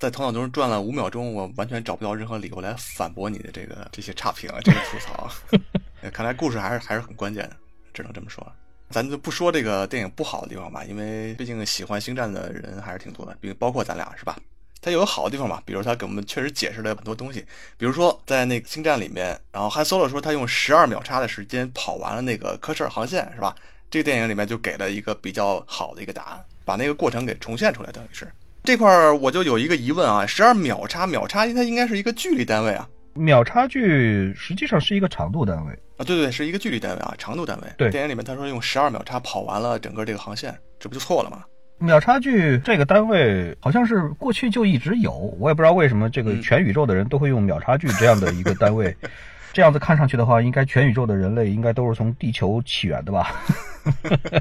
[0.00, 5.30] 在头脑中转了五秒钟，我完全找不到任何理由来反驳你的这个这些差评啊，这个吐槽。
[6.12, 7.56] 看来故事还是还是很关键的，
[7.94, 8.44] 只能这么说。
[8.90, 14.36] 咱就不说这个电影不好的地方吧，因为毕竟喜欢星战的人还是挺多的，比包括咱俩是吧？
[14.80, 17.44] 它有好的地方吧，比如它给我们确实解释了很多东西，
[17.76, 23.56] 比如说在那个星战里面，然后汉 Solo 说他用十二秒差的时间跑完了那个科舍尔航线是吧？
[23.90, 28.30] 这个电影里面就给了一个比较好的一个答案，把那个过程给重现出来，等于是
[28.62, 32.88] 这块儿我就有一个疑问啊，十二秒差秒差它应该是一个距离单位啊。
[33.14, 37.68] 秒差距实际上是一个长度单位啊，对对，是一个距离单位啊，长度单位。
[37.78, 41.44] 对，电影里面他说用十二秒差跑完了整个这个航线，这不就错了吗？
[41.78, 48.96] 秒差距这个单位好像是过去就一直有，我也不知道为什么这个全宇宙的人都会用秒差距这样的一个单位。
[49.52, 53.34] 这样子看上去的话，应该全宇宙的人类应该都是从地球起源的吧？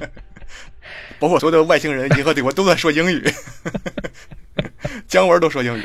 [1.20, 3.24] 包括所有的外星人、银河帝国都在说英语，
[5.08, 5.84] 姜文都说英语。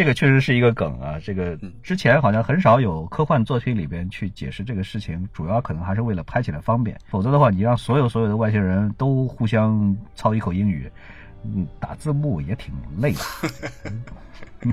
[0.00, 1.18] 这个确实是一个梗啊！
[1.22, 6.96] 这个之前好像很少有科幻作品里边去解释这个事情，主要可能还是为了拍起来方便。
[7.04, 10.90] 否则的话，你让所有所有的外星人都互相操一口英语，
[11.44, 14.72] 嗯，打字幕也挺累的。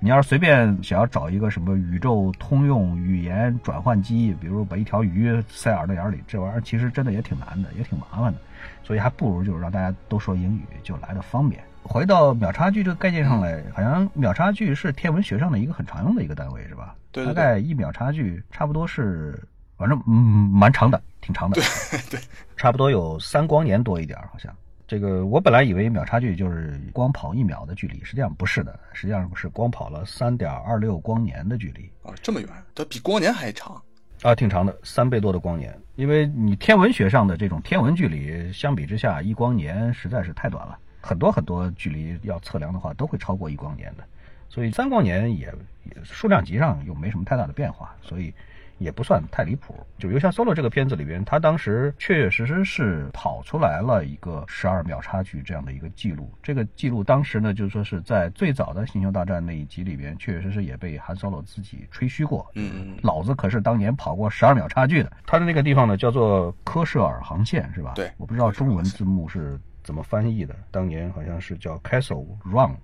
[0.00, 8.40] 你要是随便想要找一个什么宇宙通用语言转换机，比如把一条鱼塞耳朵眼里，这玩意儿其实真的也挺难的，也挺麻烦的。
[8.82, 11.62] 所以还不如就是让大家都说英语，就来的方便。
[11.86, 16.94] 回到秒差距这个概念上来，好像秒差距是天文学上的一个很常用的一个单位，是吧？
[17.12, 19.42] 对，大概一秒差距差不多是，
[19.76, 20.12] 反正嗯
[20.52, 21.60] 蛮长的，挺长的。
[21.60, 22.20] 对 对，
[22.56, 24.52] 差不多有三光年多一点，好像。
[24.88, 33.82] 这个我本来以为秒差距就是光跑一秒的距离，实际上不是的，实际上是光跑了三点二六光年的距离啊，这么远，它比光年还长
[34.22, 35.76] 啊，挺长的，三倍多的光年。
[35.96, 40.78] 因为你天文学上的这种天文距离相比之下，一光年实在是太短了。
[41.06, 44.04] 很多很多距离要测量的话，都会超过一光年的，
[44.48, 45.54] 所以三光年也
[46.02, 48.34] 数量级上又没什么太大的变化，所以
[48.78, 49.74] 也不算太离谱。
[49.98, 56.30] 就游侠 solo 这个片子里边，他当时确确实实是跑出来了一个十二秒差距这样的一个记录。
[56.42, 62.44] 这个记录当时呢，就说是在最早的星球大战那一集里边，确确实实也被韩 solo 自己吹嘘过。
[62.54, 65.12] 嗯嗯，老子可是当年跑过十二秒差距的。
[65.24, 67.92] 他的那个地方呢，叫做科舍尔航线，是吧？
[67.94, 69.56] 对，我不知道中文字幕是。
[69.86, 70.54] 怎么翻译的？
[70.72, 72.76] 当年好像是叫 Castle Run，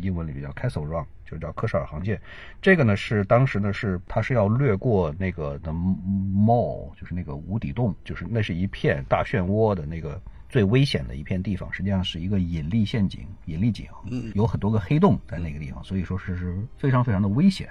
[0.00, 2.20] 英文里面叫 Castle Run，就叫科舍尔航线。
[2.62, 13.88] 这个呢是当时呢是它是要掠过那个的 Mall，就是那个无底洞，就是那是一片大漩涡的那个最危险的一片地方，实际上是一个引力陷阱、引力井，
[14.36, 17.68] 有很多个黑洞在那个地方，所以说是是非常非常的危险。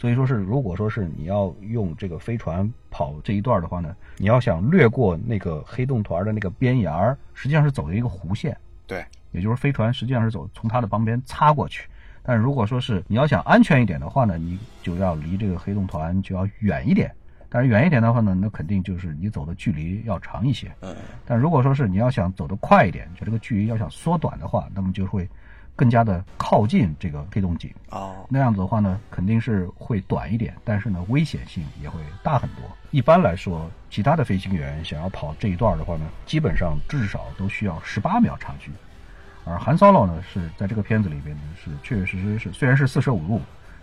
[0.00, 8.56] 所以说是，如果说是你要用这个飞船跑这一段的话呢，你要想掠过那个黑洞团的那个边沿儿，实际上是走的一个弧线。
[8.86, 11.86] 对，也就是飞船实际上是走从它的旁边擦过去。
[12.22, 17.14] 但如果说是你要想安全一点的话呢，你就要离这个黑洞团就要远一点。
[17.50, 20.72] 但是远一点的话呢，那肯定就是你走的距离要长一些。
[20.80, 20.96] 嗯。
[21.26, 25.28] 但如果说是你要想走得快一点，就这个距离要想缩短的话，那么就会。
[25.80, 32.58] 更加的靠近这个黑洞井哦，那样子的话呢，肯定是会短一点，但是呢，危险性也会大很多。
[32.90, 38.70] 一般来说，其他的飞行员想要跑这一段的话呢，基本上至少都需要十八秒差距，
[39.46, 43.40] 而韩 Solo 呢是在这个片子里边呢是确确实实是虽然是四舍五入，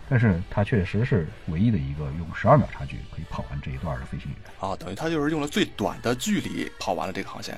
[0.08, 7.58] 但是他确实是唯一的一个用十二秒差距可以跑完这一段的飞行员啊，等于他就是用了最短的距离跑完了这个航线。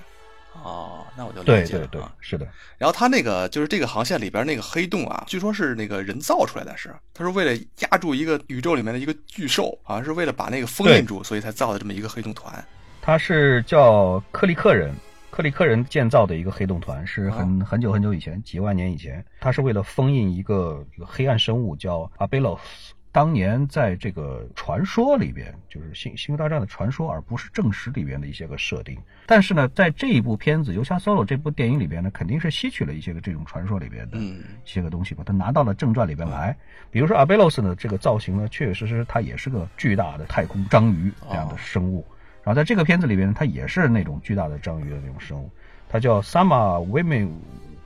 [0.54, 1.88] 哦，那我就理解了。
[1.88, 2.48] 对对对，是的。
[2.78, 12.54] 然后他那个就是这个航线里边那个黑洞啊，据说是那个人造出来的，是他说为了压住一个宇宙里面的一个巨兽，好像是为了把那个封印住，所以才造的这么一个黑洞团。
[13.02, 14.94] 他是叫克利克人，
[15.32, 22.94] 克利克人建造的一个黑洞团，是很很久很久以前，几万年以前，他是为了封印一个一个黑暗生物叫阿贝洛斯。
[23.12, 28.98] 当年在这个传说里边，就是《星星球大战》的传说，而不是正史里边的一些个设定。
[29.26, 36.56] 但是呢，在这一部片子《游侠 solo》这部电影里边呢，肯定是吸取了一些个这种传说里边的嗯一些个东西，把它拿到了正传里边来。
[36.92, 42.06] 比如说阿贝洛斯呢，这个造型呢，确确实实它也是个巨大的太空章鱼这样的生物。
[42.44, 45.50] 然后在这个片子里边呢，它也是那种巨大的章鱼的那种生物，
[45.90, 47.28] 它叫萨马维美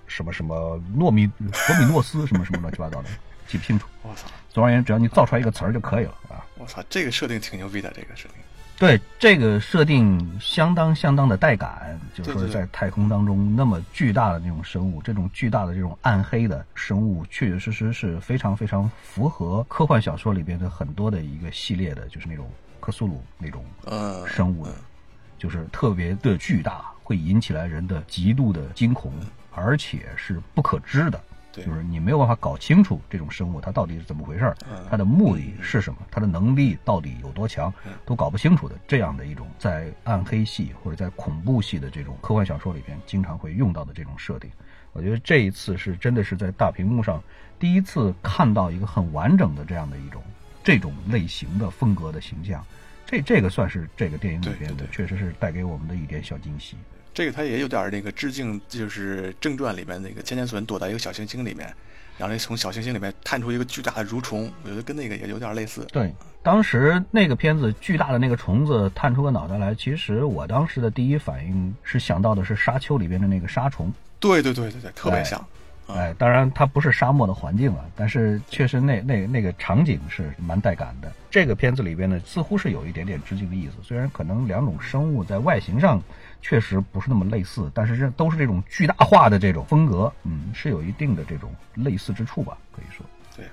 [0.06, 3.10] 什么什么诺米罗米诺斯什么什么乱七八糟的，
[3.48, 3.88] 记不清楚。
[4.04, 6.46] 我操，总而言之，只要你造出来一个词儿就可以了啊。
[6.58, 8.38] 我操，这个设定挺牛逼的，这个设定。
[8.80, 24.74] 对这个设定相当相当的带感，就是在太空当中那么巨大的那种生物，这种巨大的这种暗黑的生物，确确实实是非常非常符合科幻小说里边的很多的一个系列的，就是那种克苏鲁那种嗯，生物的，
[25.38, 29.14] 就是特别的巨大，会引起来人的极度的惊恐，
[29.54, 31.24] 而且是不可知的。
[31.54, 37.72] 对就是你没有办法搞清楚这种生物它到底是怎么回事儿嗯，它的目的是什么，它的能力到底有多强，
[38.06, 44.50] 都搞不清楚的这样的一种在暗黑系或者在恐怖系的这种科幻小说里边经常会用到的这种设定。
[44.94, 47.22] 我觉得这一次是真的是在大屏幕上
[47.60, 50.22] 第一次看到一个很完整的这样的一种
[50.64, 52.66] 这种类型的风格的形象。
[53.06, 56.78] 这这个算是这个电影里边的确实是带给我们的一点小惊喜。
[57.14, 61.72] 这个它也有点那个致敬，就是正传里面那个千年隼躲在一个小行星里面，
[62.18, 65.86] 然后从小行星里面探出一个巨大的蠕虫，我觉得跟那个也有点类似。
[65.92, 73.94] 对，当时那个片子巨大的那个虫子探出个脑袋来，其实我当时的第一反应是想到的是《沙丘》里边的那个沙虫。
[74.20, 75.46] 对对对对对，特别像。
[75.86, 81.12] 哎，当然它不是沙漠的环境了，但是确实那那那个场景是蛮带感的。
[81.30, 86.02] 这个片子里边呢，似乎是有一点点致敬的意思，虽然可能两种生物在外形上
[86.44, 93.06] 确实不是那么类似，但是这都是这种巨大化的这种风格，嗯，是有一定的这种类似之处吧，可以说。
[93.36, 93.46] 对，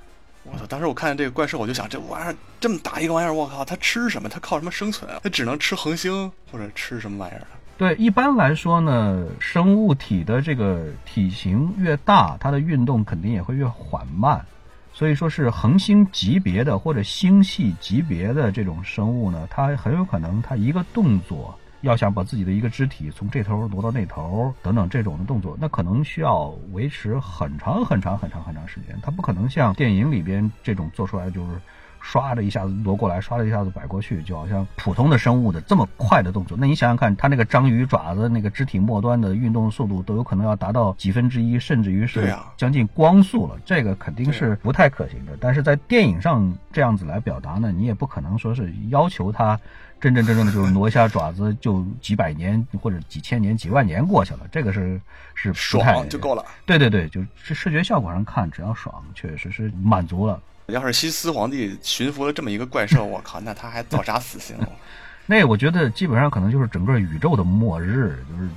[0.43, 0.67] 我操！
[0.67, 4.29] 当时我看见这个怪兽，我就想，这玩意儿这么大一个玩意儿，我靠，它吃什么？
[4.29, 5.21] 它靠什么生存啊？
[5.23, 7.55] 它只能吃恒星或者吃什么玩意儿啊？
[7.79, 14.45] 对，一般来说呢，生物体的这个体型越大，它的运动肯定也会越缓慢。
[14.93, 28.99] 所以说是恒星级别的或者星系级别的这种生物呢，它很有可能它一个动作要想把自己的一个肢体从这头挪到那头等等这种的动作，那可能需要维持很长很长很长很长时间。
[29.03, 31.61] 它不可能像电影里边这种做出来就是。
[32.03, 36.57] 唰的一下子挪过来，唰的一下子摆过去，就好像普通的生物的这么快的动作。
[36.59, 43.57] 那你想想看，它那个章鱼爪子那个肢体末端的运动速度都有可能要达到几分之一，甚至于是将近光速了。
[43.65, 45.37] 这个肯定是不太可行的。
[45.41, 49.59] 但是在电影上这样子来表达呢，你也不可能说是要求它
[50.01, 54.41] 真真正正的就是挪一下爪子就几百年或者几千年、几万年过去了。
[54.51, 55.01] 这个是
[55.35, 56.45] 是不太爽就够了。
[56.65, 60.41] 对对对，就是视觉效果上看，只要爽，确实是满足了。
[60.71, 64.57] 要是西斯皇帝驯服了这么一个怪兽，我靠，那他还造啥死刑？
[65.27, 68.49] 那我觉得基本上可能就是整个宇宙的末日，就是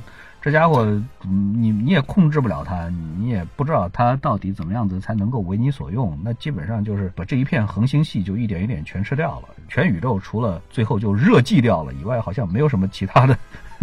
[0.41, 0.84] 这家伙，
[1.21, 6.19] 你你也控制不了它，你也不知道它到底怎么样子才能够为你所用。
[6.23, 13.38] 那基本上就是把这一片恒星系就一点一点全吃掉了，全宇宙除了最后就热寂掉了以外，好像没有什么其他的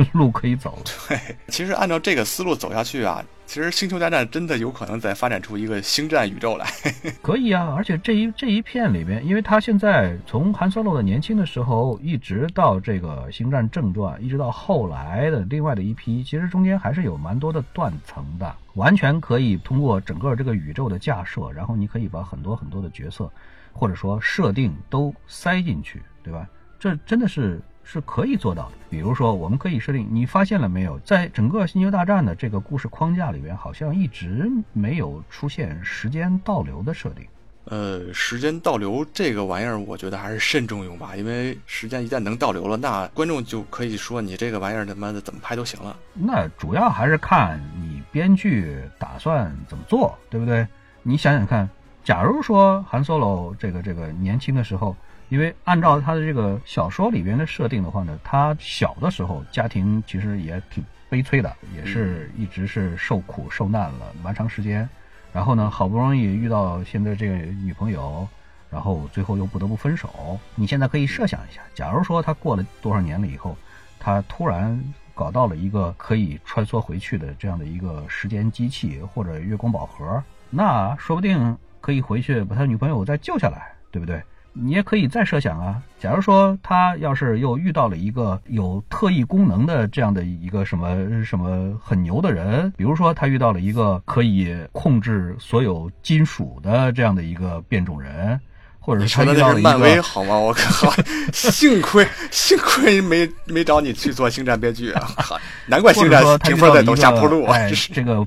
[0.13, 0.83] 路可以走了。
[1.09, 6.67] 对，其实按照这个思路走下去啊，其实《星球大战》真的有可能再发展出一个星战宇宙来。
[7.23, 23.31] 可以啊，而且这一这一片里边，因为他现在从韩 Solo 的年轻的时候，一直到这个《星战正传》，一直到后来的另外的一批，其实中间还是有蛮多的断层的，完全可以通过整个这个宇宙的架设，然后你可以把很多很多的角色
[23.73, 26.47] 或者说设定都塞进去，对吧？
[26.79, 28.73] 这真的是是可以做到的。
[28.89, 37.27] 比如说，我们可以设定，你发现了没有，在整个《星球大战》的这个故事框架里边，好像一直没有出现时间倒流的设定。
[37.65, 45.97] 呃，时间倒流这个玩意儿，我觉得还是慎重用吧，因为时间一旦能倒流了，那观众就可以说你这个玩意儿他妈的怎么拍都行了。
[46.15, 50.67] 那主要还是看你编剧打算怎么做，对不对？
[51.03, 51.69] 你想想看，
[52.03, 54.97] 假如说韩 Solo 这个这个年轻的时候，
[55.31, 64.87] 因为按照他的这个小说里边的设定的话呢，他小的时候家庭其实也挺悲催的，也是一直是受苦受难了蛮长时间。
[65.33, 68.27] 然后呢，好不容易遇到现在这个女朋友，
[68.69, 70.39] 然后最后又不得不分手。
[70.57, 73.57] 你现在可以设想一下，假如说他过了多少年了以后，
[74.01, 74.83] 他突然
[75.15, 80.21] 搞到了一个可以穿梭回去的这样的一个时间机器或者月光宝盒，
[80.51, 84.21] 那说不定可以回去把他女朋友再救下来，对不对？
[84.53, 98.39] 你也可以再设想啊，假如说他要是又遇到了一个有特异功能的这样的一个什么什么很牛的人，比如说他遇到了一个可以控制所有金属的这样的一个变种人，
[98.81, 100.35] 或者是说的那是漫威好吗？
[100.41, 100.93] 我靠，
[101.33, 105.09] 幸亏幸亏没没找你去做星战编剧啊！
[105.67, 107.57] 难怪星战评分在走下坡路啊！
[107.93, 108.27] 这个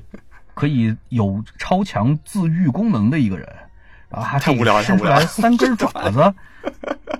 [0.54, 3.46] 可以有超强自愈功能的一个人，
[4.14, 6.34] 然后还可以伸出来三根爪子，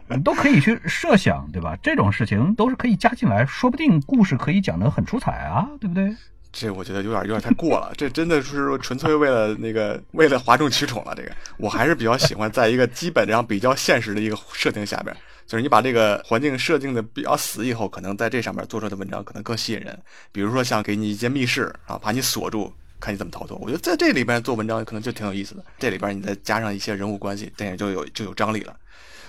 [0.09, 1.77] 你都可以去设想，对吧？
[1.83, 6.15] 这种事情都是可以加进来，说不定故事可以讲得很出彩啊，对不对？
[6.53, 11.13] 这我觉得有点有点太过了，这真的是纯粹为了那个为了哗众取宠了。
[11.17, 15.13] 这个我还是比较喜欢在一个基本上比较现实的一个设定下边，
[15.47, 19.99] 就是你把这个环境设定的比较死以后，可能在这上面做出来的文章可能更吸引人。
[20.31, 22.73] 比如说像给你一间密室啊，把你锁住，
[23.05, 23.59] 看你怎么逃脱。
[23.59, 25.65] 我觉得在这里边做文章可能就挺有意思的。
[25.79, 28.75] 这里边你再加上一些人物关系，电影就有就有张力了。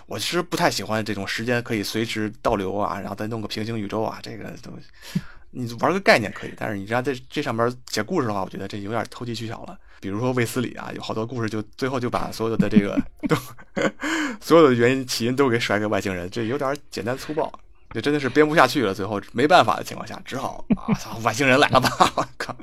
[0.05, 5.19] 我其实不太喜欢这种时间可以随时倒流啊，然后再弄个平行宇宙啊，这个东西。
[5.51, 9.78] 你玩个概念可以，但是你让在这上边写故事的话，我觉得这有点投机取巧了。
[10.01, 13.36] 比如说卫斯理啊，有好多故事就最后就把所有的这个都
[14.39, 17.51] 所有的原因起因都给甩给外星人，这有点简单粗暴，
[17.91, 18.93] 这真的是编不下去了。
[18.93, 21.89] 最后没办法的情况下，只好啊，操，外星人来了吧！
[22.15, 22.55] 我靠。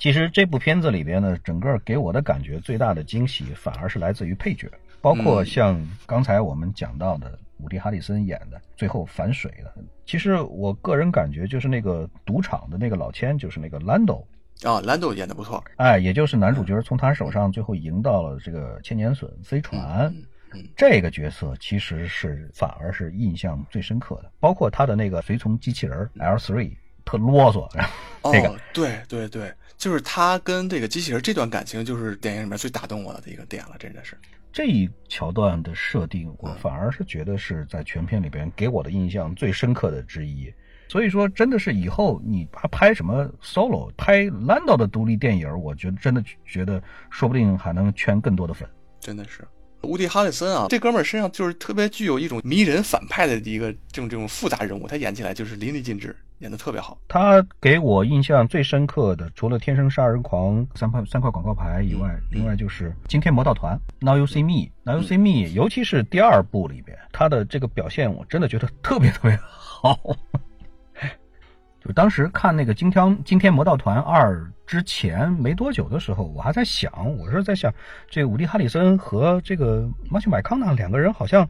[0.00, 4.68] 其实这部片子里边呢，整个给我的感觉最大的惊喜，反而是来自于配角，
[5.00, 7.38] 包括像刚才我们讲到的。
[7.62, 9.70] 伍迪·哈里森演的，最后反水的。
[10.06, 14.26] 其实我个人感觉，就是那个赌场的那个老千，就是那个兰多
[14.62, 15.62] 啊，兰多演的不错。
[15.76, 20.10] 哎，也就是男主角从他手上最后赢到了这个千年隼飞船，
[20.74, 24.32] 这个角色其实是反而是印象最深刻的。
[24.40, 26.74] 包括他的那个随从机器人 L three，
[27.04, 27.68] 特啰嗦。
[28.32, 34.14] 这个，对对对，就是他跟这个机器人这段感情，就是电影里面最打动我的一个点了，真的是。
[34.52, 40.52] 这一桥段的设定，我反而是觉得是在全片里边给我的印象最深刻的之一。
[40.86, 48.68] 所以说，真的是以后你拍什么 solo，拍 Lando 的独立电影，我觉得真的觉得说不定还能圈更多的粉。
[49.00, 49.48] 真的是，
[49.84, 56.14] 乌迪·哈里森啊，这哥们儿身上就是特别具有一种迷人反派的一个这种这种复杂人物，他演起来就是淋漓尽致。
[56.40, 56.98] 演的特别好。
[57.08, 69.98] 他给我印象最深刻的，除了《天生杀人狂》三块三块广告牌以外，另外就是《惊天魔盗团》Now You See Me Now You See Me，尤其是第二部里边，他的这个表现，我真的觉得特别特别好。
[71.82, 74.36] 就当时看那个《惊天惊天魔盗团二》
[74.66, 77.72] 之前没多久的时候，我还在想，我是在想，
[78.08, 81.48] 这个伍迪·哈里森和这个马修·麦康纳两个人好像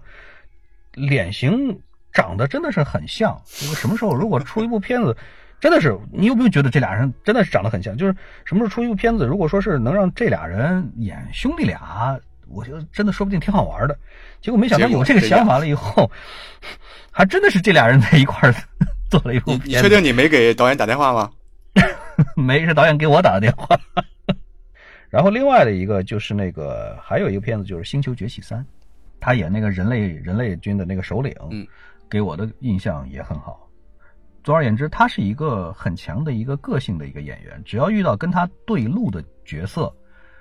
[0.95, 1.81] 脸型。
[2.13, 5.17] 长得真的是很像，因为什么时候如果出一部片子，
[5.61, 7.97] 真的是你有没有觉得这俩人真的是长得很像？
[7.97, 13.97] 就是什么时候出一部片子，如果说是能让这俩人演兄弟俩，我觉得真的说不定挺好玩的。
[14.41, 16.11] 结果没想到有这个想法了以后，
[17.13, 18.55] 还真的是这俩人在一块儿
[19.11, 19.79] 做了一部片。
[19.79, 21.31] 你确定你没给导演打电话吗？
[22.35, 23.79] 没，是导演给我打的电话。
[25.11, 28.59] 然后另外的一个就是那个还有一个片子就是《星球崛起三》，
[29.21, 31.35] 他演那个人类人类军的那个首领。
[31.51, 31.67] 嗯。
[32.11, 33.69] 给我的印象也很好。
[34.43, 37.63] 总而言之，他是一个很强的一个个性的一个演员。
[37.65, 39.95] 只要遇到跟他对路的角色，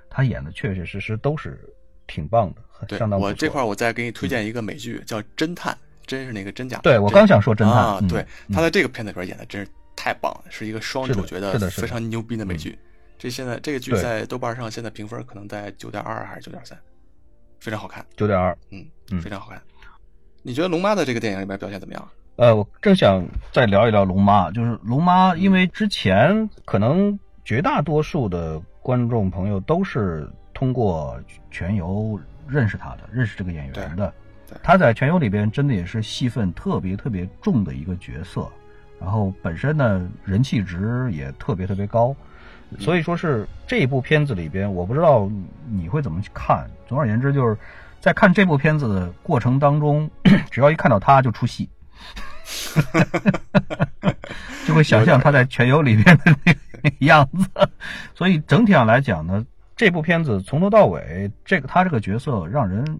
[0.09, 1.61] 他演的确确实实都是
[2.07, 3.19] 挺棒的，相当。
[3.19, 5.73] 我这块我再给你推荐一个美剧，叫《侦探》，
[6.07, 6.79] 真是那个真假？
[6.81, 12.79] 对我刚想说侦探啊，对他在这个片子里边演的真是太棒了，是一个双主角的非常牛逼的美剧。
[13.17, 16.79] 这现在这个剧在豆瓣上现在评分可能在九点二还是九点三，
[17.59, 18.05] 非常好看。
[18.15, 18.87] 九点二，嗯，
[19.21, 19.61] 非常好看。
[20.41, 22.07] 你觉得龙妈的这个电影里面表现怎么样？
[22.37, 23.21] 呃，我正想
[23.51, 31.19] 再聊一聊龙妈，就是龙妈，因为之前可能绝大多数的观众朋友都是通过
[31.51, 32.17] 全游
[32.47, 34.13] 认识她的，认识这个演员的。
[34.63, 38.47] 她在全游里边真的也是戏份特别特别重的一个角色，
[39.01, 42.15] 然后本身呢人气值也特别特别高，
[42.79, 45.29] 所以说是这一部片子里边，我不知道
[45.67, 46.65] 你会怎么去看。
[46.87, 47.57] 总而言之就是。
[47.99, 50.09] 在看这部片子的过程当中，
[50.49, 51.69] 只要一看到他就出戏，
[54.65, 56.59] 就会想象他在《全游》里面的那个
[56.99, 57.69] 样子。
[58.15, 59.45] 所以整体上来讲呢，
[59.75, 62.99] 这部片子从头到尾，这个他这个角色让人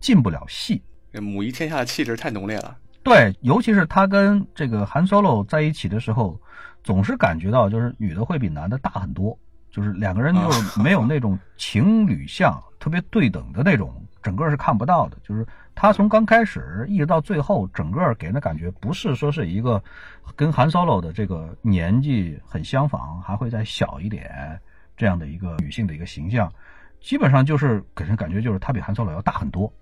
[0.00, 0.82] 进不了戏。
[1.12, 2.76] 这母仪天下的气质太浓烈了。
[3.02, 6.40] 对，尤其是他跟这个韩 Solo 在一起的时候，
[6.82, 9.38] 总是感觉到就是女的会比男的大很多，
[9.70, 13.94] 就是两个人就是没有那种情侣相，特别对等的那种。
[14.22, 19.82] 整个是看不到的，就是他从刚开始一直到最后，整个给人的感觉不是说是一个
[20.36, 24.60] 跟韩 Solo 的这个年纪很相仿，还会再小一点
[24.96, 26.52] 这样的一个女性的一个形象，
[27.00, 29.72] 基本上就是给人感觉就是她比韩 Solo 要大很多，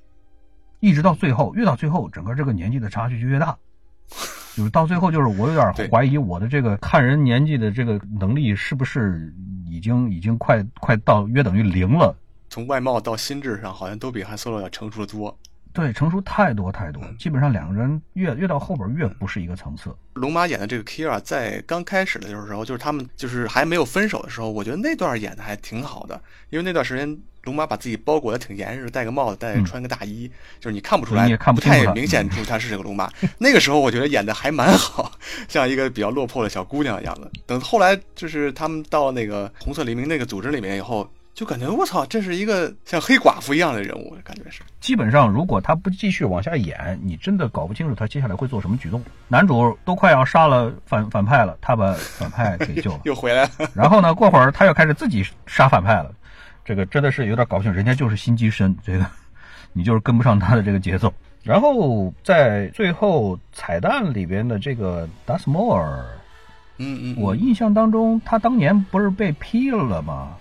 [0.80, 3.57] 一直到最后，越到最后，整个这个年纪的差距就越大，
[4.55, 9.34] 就是到最后，就是我有点怀疑我的这个看人年纪的这个能力是不是
[9.66, 12.16] 已经已经快快到约等于零了。
[12.59, 15.38] 从外貌到心智上，好像都比汉 Solo 要成熟的多。
[15.72, 19.94] 对，成熟太多太多，基本上两个人越越到后边越不是一个层次。
[20.14, 30.28] 龙马演的这个 Kira 在刚开始的时候，就是他们就是还没有分手的时候，我觉得那段演的还挺好的，因为那段时间龙马把自己包裹的挺严实，戴个帽子，戴穿个大衣，
[30.59, 33.09] 就是你看不出来，也看不太明显出他是这个龙马。
[33.38, 35.12] 那个时候我觉得演的还蛮好，
[35.46, 37.30] 像一个比较落魄的小姑娘一样的。
[37.46, 41.09] 等后来就是他们到那个红色黎明那个组织里面以后。
[41.39, 44.61] 就感觉我操，这是一个像黑寡妇一样的人物，感觉是。
[44.80, 49.01] 基本上，如果他不继续往下演，你真的搞不清楚他接下来会做什么举动。
[49.28, 53.51] 男主都快要杀了反反派了，他把反派给救了， 又回来了。
[53.72, 56.12] 然后呢，过会儿他又开始自己杀反派了，
[56.64, 57.72] 这个真的是有点搞不清。
[57.72, 59.07] 人家就是心机深，这个
[59.72, 61.14] 你就是跟不上他的这个节奏。
[61.45, 66.05] 然后在最后彩蛋里边的这个达斯莫尔，
[66.78, 70.34] 嗯嗯，我印象当中他当年不是被劈了吗？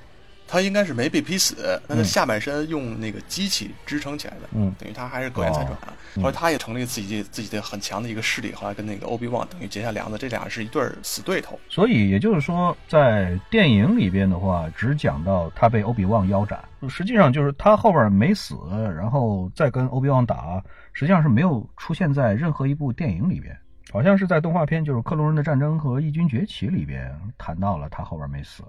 [0.47, 5.77] 他应该是没被劈死，那他下半身用那个机器支撑起来的，嗯，等于他还是苟延残喘。
[6.21, 11.59] 后来他也成立自己自己的很强的一个势力，后来跟那个欧比旺等于结下梁子，这俩是一对死对头。
[11.69, 18.55] 所以也就是说，在电影里边的话，只讲到他被欧比旺腰斩，实际上就是他后边没死，
[18.95, 23.55] 然后再跟欧比旺打，实际上是没有出现在任何一部电影里边，
[23.91, 28.63] 好像是在动画片就是《克隆人的战争》和《异军崛起》里边谈到了他后边没死。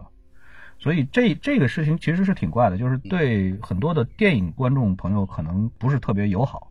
[0.79, 6.70] 所以这这个事情其实是挺怪的，就是对很多的电影观众朋友可能不是特别友好，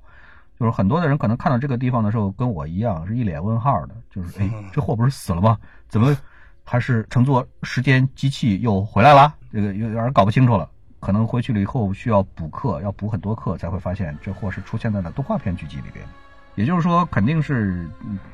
[0.59, 5.57] 就是很多的人可能看到这个地方的时候跟我一样是一脸问号的，就是哎，这货不是死了吗？
[5.87, 6.15] 怎么
[6.63, 9.35] 还是乘坐时间机器又回来了？
[9.51, 10.69] 这个有点搞不清楚了。
[10.99, 16.03] 可能回去了以后需要补课，要补很多课才会发现这货是出现在了动画片剧集里边。
[16.55, 17.87] 也就是说，肯定是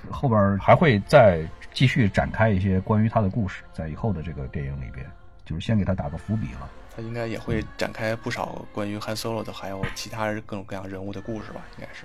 [0.09, 5.05] 后边还会再继续展开一些关于他的故事，在以后的这个电影里边。
[5.45, 11.61] 就是先给他打个伏笔了，他应该也会展开不少关于 Han Solo 的，还有其他各种各样人物的故事吧？
[11.77, 12.03] 应该是。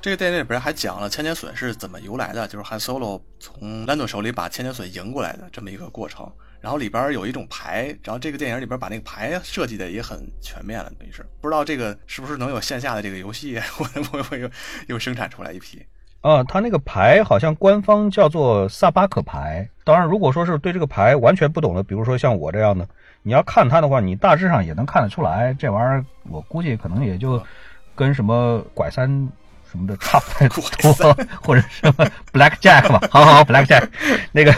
[0.00, 6.30] 这个电影里边还讲了千年隼是怎么由来的，就是 Han Solo 从兰多手里把千年隼赢过来的这么一个过程。
[6.60, 14.50] 然后里边有一种牌，然后这个电影里边把那个牌设计的也很全面了，等于是不知道这个是不是能有线下的这个游戏，会不会又
[14.88, 15.82] 又生产出来一批？
[16.20, 19.66] 啊，它那个牌好像官方叫做萨巴克牌。
[19.84, 22.86] 当然，如果说是对这个牌完全不懂的，比如说像我这样的，
[23.22, 27.42] 你要看它的话，你大致上也能看得出来，这玩意儿我估计可能也就
[27.94, 29.08] 跟什么拐三
[29.70, 33.00] 什么的差不太多，或者什么 Black Jack 吧。
[33.10, 33.88] 好好好，Black Jack
[34.32, 34.52] 那个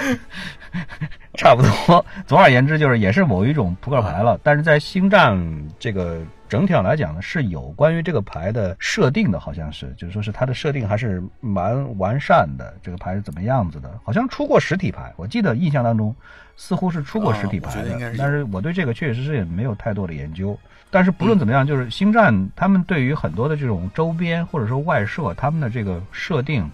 [1.35, 2.05] 差不多。
[2.27, 4.37] 总而言之，就是也是某一种扑克牌了。
[4.43, 5.39] 但是在星战
[5.79, 6.21] 这个。
[6.53, 12.75] 整体上来讲呢，是有关于这个牌的设定的，好像是，就是说是它的设定还是蛮完善的。
[12.83, 13.91] 这个牌是怎么样子的？
[14.05, 16.15] 好像出过实体牌，我记得印象当中
[16.59, 17.99] 似乎是出过实体牌的。
[18.19, 20.55] 但是我对这个确确实实也没有太多的研究。
[20.91, 26.71] 但是不论怎么样，就是星战他们对于很多的这种周边或者说外设，他们的这个设定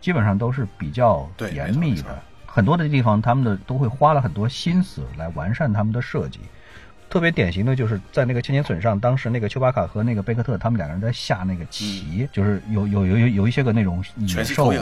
[0.00, 6.40] 基本上都是比较严密的，很多的地方他们的都会花了很多心思来完善他们的设计。
[7.10, 14.72] 特别典型的就是在那个千年隼上，当时那个丘巴卡和那个贝克特他们两个人在下那个棋，就是有有有有有一些个那种野兽、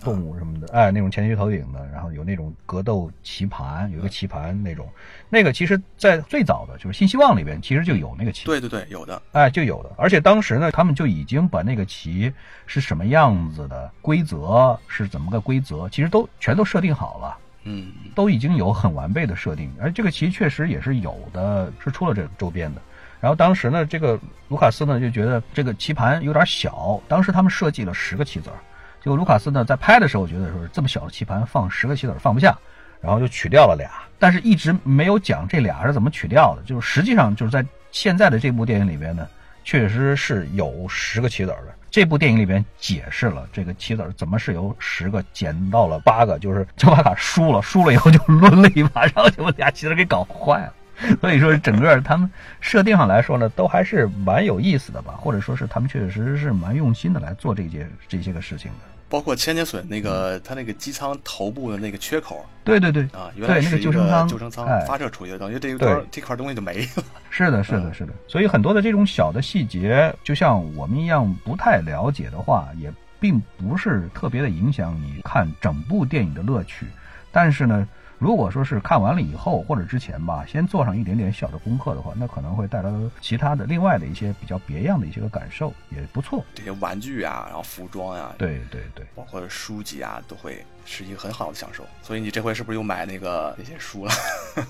[0.00, 4.88] 动物什么的，哎，那种全息投影的，然后有那种格斗棋盘，有一个棋盘那种，
[5.28, 12.32] 那个其实，在最早的就是新希望里边，其实就有那个棋，对对对，有的，哎，就有的，而且当时呢，他们就已经把那个棋
[12.66, 17.38] 是什么样子的，规则是怎么个规则，其实都全都设定好了。
[17.70, 22.80] 嗯，都已经有很完备的设定，而这个棋确实也是有的，是出了这周边的。
[23.20, 28.56] 然后当时呢，这个卢卡斯呢就觉得这个棋盘有点小，当时他们设计了十个棋子儿，
[29.02, 32.56] 结果卢卡斯呢在拍的时候觉得说这么小的棋盘放十个棋子放不下，
[33.02, 36.62] 然后就取掉了俩，但是一直没有讲这俩是怎么取掉的。
[36.62, 39.28] 就是实际上就是在现在的这部电影里边呢，
[39.68, 41.74] 确实是有十个棋子的。
[41.90, 50.72] 这部电影里边解释了这个棋子怎么是由十个减到了八个，就是乔巴卡输了，输了以后就抡了一把，然后就把俩棋子给搞坏了。
[51.20, 52.30] 所以说，整个他们
[52.62, 58.97] 设定上来说呢，都还是蛮有意思的吧，或者说是他们确确实实是蛮用心的来做这些这些个事情的。
[59.08, 67.04] 包括千年隼那个，它那个机舱头部的那个缺口，对对对，啊，原来是救生舱，救生舱发射出去的，等于这一块这块东西就没了。
[67.30, 68.12] 是的，是的，是的。
[68.26, 76.86] 所以很多的这种小的细节，就像我们一样不太了解的话，也并不是特别的影响你看整部电影的乐趣。
[77.32, 77.86] 但是呢，
[78.18, 82.90] 如果说是看完了以后或者之前吧，先做上一点点小的功课的话，那可能会带来
[83.20, 86.44] 其他的另外的一些比较别样的一些个感受，也不错。
[86.54, 91.86] 这些玩具啊，然后服装呀、对对对，包括书籍啊，都会是一个很好的享受。
[92.02, 94.12] 所以你这回是不是又买那个那些书了？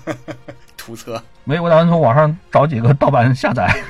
[0.77, 1.21] 图册？
[1.43, 3.67] 没有，我打算从网上找几个盗版下载，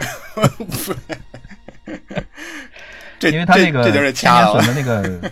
[3.19, 4.61] 这因为他那个这这就是千掐了。
[4.61, 5.31] 年隼的那个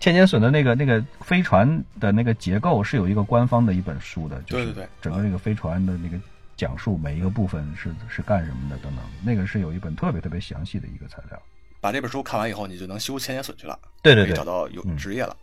[0.00, 6.18] 千年隼的那个那个飞船的那个结构是有一个官方的一本书的，就是对对对整个这个飞船的那个
[6.56, 11.40] 讲述每一个部分是是干什么的等等，那个是有一本特别特别详细的一个材料。
[11.80, 15.36] 把这本书看完以后，你就能修千年隼去了，对对对找，到有嗯职业了。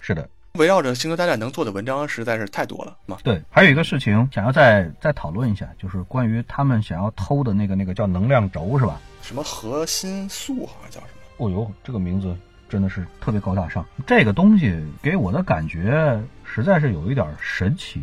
[0.00, 3.16] 是的，围绕着《星球大战》能做的文章实在是太多了嘛。
[3.22, 3.42] 对。
[3.50, 9.00] 还有一个事情想要再再讨论一下，就是关于他们想要偷的那个那个叫能量轴是吧？
[9.22, 11.46] 什么核心素好像叫什么？
[11.46, 12.36] 哦呦，这个名字
[12.70, 13.84] 真的是特别高大上。
[14.06, 18.00] 这个东西给我的感觉实在是有一点神奇，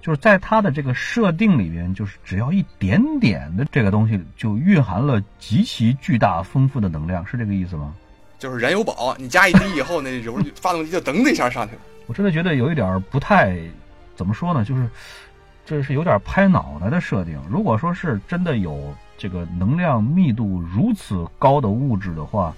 [0.00, 7.94] 就是在它的这个设定里边，就是只要一点点的这个东西，就蕴含了极其巨大丰富的能量，是这个意思吗？
[8.38, 11.80] 就是燃油宝，你加一滴以后，那油 发动机就噔的一下上去了。
[12.06, 13.58] 我真的觉得有一点不太
[14.14, 14.88] 怎么说呢，就是
[15.64, 17.40] 这是有点拍脑袋的设定。
[17.48, 22.54] 如果说是真的有这个能量密度如此高的物质的话，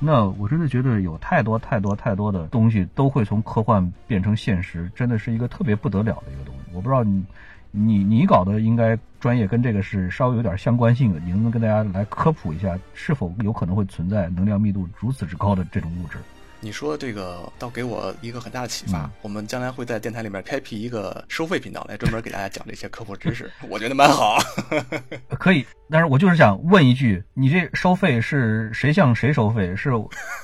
[0.00, 6.60] 那我真的觉得有太多太多太多的东西都会从科幻变成现实，真的是一个特别不得了的一个东西。
[6.72, 7.24] 我不知道你
[7.72, 16.18] 你你搞的应该专业跟这个是稍微有点相关性的，你能不能跟大家来科普一下，是否有可能会存在能量密度如此之高的这种物质？
[16.60, 24.38] 你说这个倒给我一个很大的启发，嗯我们将来会在电台里面开辟一个收费频道，来专门给大家讲这些科普知识， 我觉得蛮好。
[25.38, 29.74] 可以，但是我就是想问一句，你这收费是谁向谁收费？
[29.76, 29.90] 是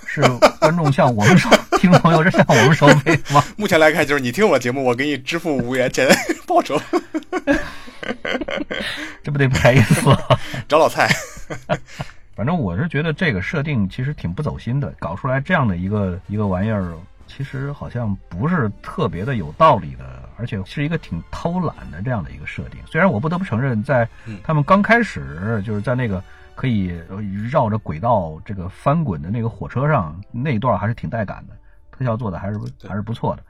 [0.07, 0.23] 是
[0.61, 3.45] 观众向我们收，听众朋友是向我们收费吗？
[3.59, 6.09] 目前来看，就是你听我节目，我给你支付五元钱
[6.47, 6.81] 报酬，
[9.23, 10.39] 这不得赔死了？
[10.69, 11.09] 找老蔡。
[12.35, 16.93] 反正我是觉得这个设定其实挺不走心的，搞出来这样的一个一个玩意儿，
[17.27, 22.81] 其实好像不是特别的有道理的，而且是一个挺偷懒的这样的一个设定。
[22.87, 26.23] 虽然我不得不承认，在嗯他们刚开始就是在那个
[26.57, 27.01] 可以
[27.51, 31.57] 绕着轨道这个翻滚的那个火车上那一段还是挺带感的，
[31.93, 32.59] 特效做的还是
[32.89, 33.43] 还是不错的。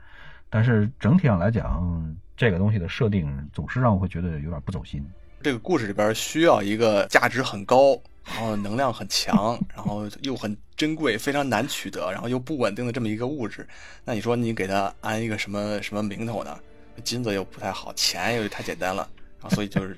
[0.47, 5.03] 但是整体上来讲，这个东西的设定总是让我会觉得有点不走心。
[5.41, 13.67] 这个故事里边需要一个价值很高，然后能量很强， 然后又很珍贵、非常难取得，然后又不稳定的这么一个物质。
[14.03, 16.57] 那你说你给它安一个什么什么名头呢？
[17.03, 19.07] 金子又不太好，钱又太简单了，
[19.41, 19.97] 然后所以就是，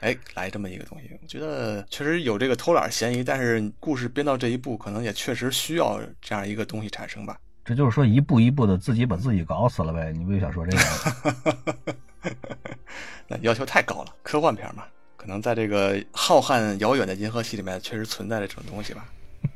[0.00, 7.38] 哎，来这么一个东西，我觉得确实有这个偷懒嫌疑，但是故事编到这一步，可能也确实需要这样一个东西产生吧。
[7.64, 10.12] 这就是说一步一步的自己把自己搞死了呗？
[10.12, 11.96] 你不就想说这个？
[13.28, 14.84] 那要求太高了，科幻片嘛，
[15.22, 19.04] 可能在这个浩瀚遥远的银河系里面，确实存在着这种东西吧。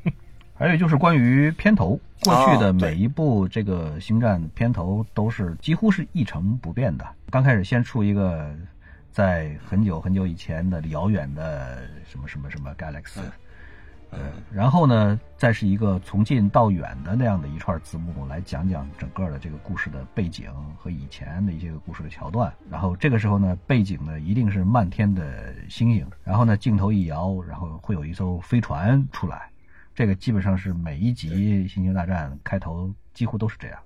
[0.55, 7.05] 还有就是关于片头，过去的每一部这个星战片头都是几乎是一成不变的。
[7.29, 8.55] 刚开始先出一个
[9.11, 13.19] 在很久很久以前的遥远的什么什么什么 galaxy，
[14.11, 14.19] 嗯，
[14.53, 22.51] 然后呢，再是一个从近到远的那样的一串字幕来讲讲整个的这个故事的背景和以前的一些个故事的桥段。
[22.69, 29.49] 然后这个时候呢，背景呢一定是漫天的星星，然后呢镜头一摇，然后会有一艘飞船出来。
[29.93, 33.79] 这个基本上是每一集《星球大战》开头几乎都是这样。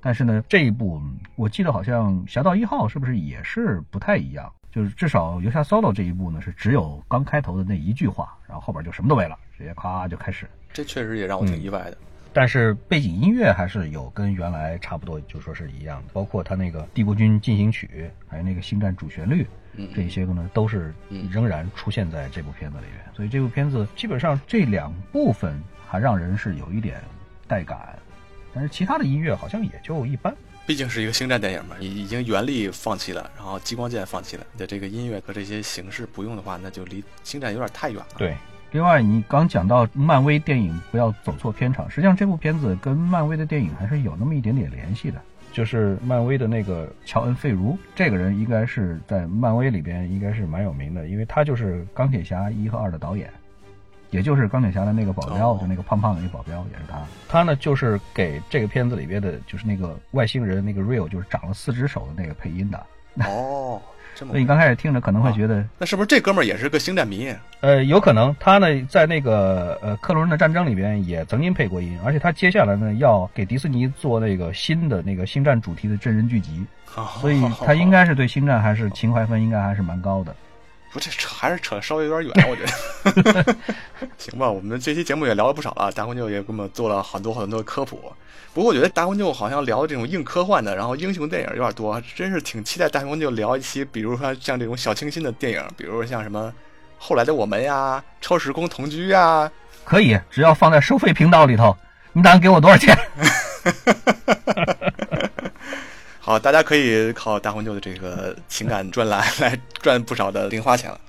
[0.00, 1.02] 但是呢，这一部
[1.36, 4.50] 我记得好像《侠盗一号》是不是也是不太一样？
[4.70, 10.46] 就是至少游侠 solo 这一部呢，是只有刚开头的那一句话，然后后边就什么都没了，直接咔就开始。
[10.72, 11.98] 这确实也让我挺意外的。
[12.32, 17.90] 但是背景音乐还是有跟原来差不多，就说是一样的，包括他那个《帝国军进行曲》，
[18.30, 19.44] 还有那个星战主旋律，
[19.74, 23.04] 嗯，这些个呢都是嗯仍然出现在这部片子里面。
[23.16, 27.00] 所以这部片子基本上这两部分还让人是有一点
[27.48, 27.98] 带感，
[28.54, 30.32] 但是其他的音乐好像也就一般。
[30.66, 38.36] 毕竟是一个星战电影嘛，已已经原力放弃了，然后激光剑放弃了，你的这个音乐和这些形式不用的话，那就离星战有点太远了。，对。
[38.70, 45.20] 另外，你刚讲到漫威电影不要走错片场，实际上这部片子跟漫威的电影还是有那么一点点联系的。
[45.50, 53.28] 就是漫威的那个乔恩·费如，这个人应该是在漫威里边应该是蛮有名的，因为他就是钢铁侠一和二的导演，
[54.10, 57.00] 也就是钢铁侠的那个保镖，哦就那个胖胖的那个保镖也是他。
[57.26, 62.86] 他呢就是给这个片子里边的，就是那个外星人那个 Real，就是长了四只手的那个配音的。
[63.24, 63.80] 哦，
[64.26, 67.32] 所以你刚开始听着可能会觉得，那是不是这哥们儿也是个星战迷？
[67.60, 76.64] 呃，有可能他呢在那个呃克隆人的战争里边也曾经配过音，而且他接下来呢要给迪士尼做那个新的那个星战主题的真人剧集，
[77.20, 80.34] 所以他应该是对星战还是情怀分应该还是蛮高的。
[80.90, 83.56] 不，这扯还是扯稍微有点远，我觉得。
[84.28, 88.12] 行吧，我们这期节目也聊了不少了，大黄牛也给我们做了很多很多科普。
[88.52, 96.52] 不过我觉得大黄牛好像聊这种硬科幻的，然后英雄电影有点多，真是挺期待大黄牛聊一期，比如说像这种小清新的电影，比如说像什么
[96.98, 99.50] 后来的我们呀、超时空同居呀。
[99.84, 101.74] 可以，只要放在收费频道里头，
[102.12, 102.96] 你打算给我多少钱？
[106.20, 111.00] 好，大家可以靠大黄牛的这个情感专栏来赚不少的零花钱了。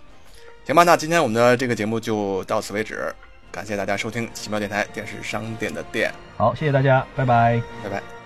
[0.69, 3.11] 行吧，那今天我们的这个节目就到此为止，
[3.51, 8.18] 感谢大家收听奇妙电台电视商店的店，好，谢谢大家，拜拜，拜拜。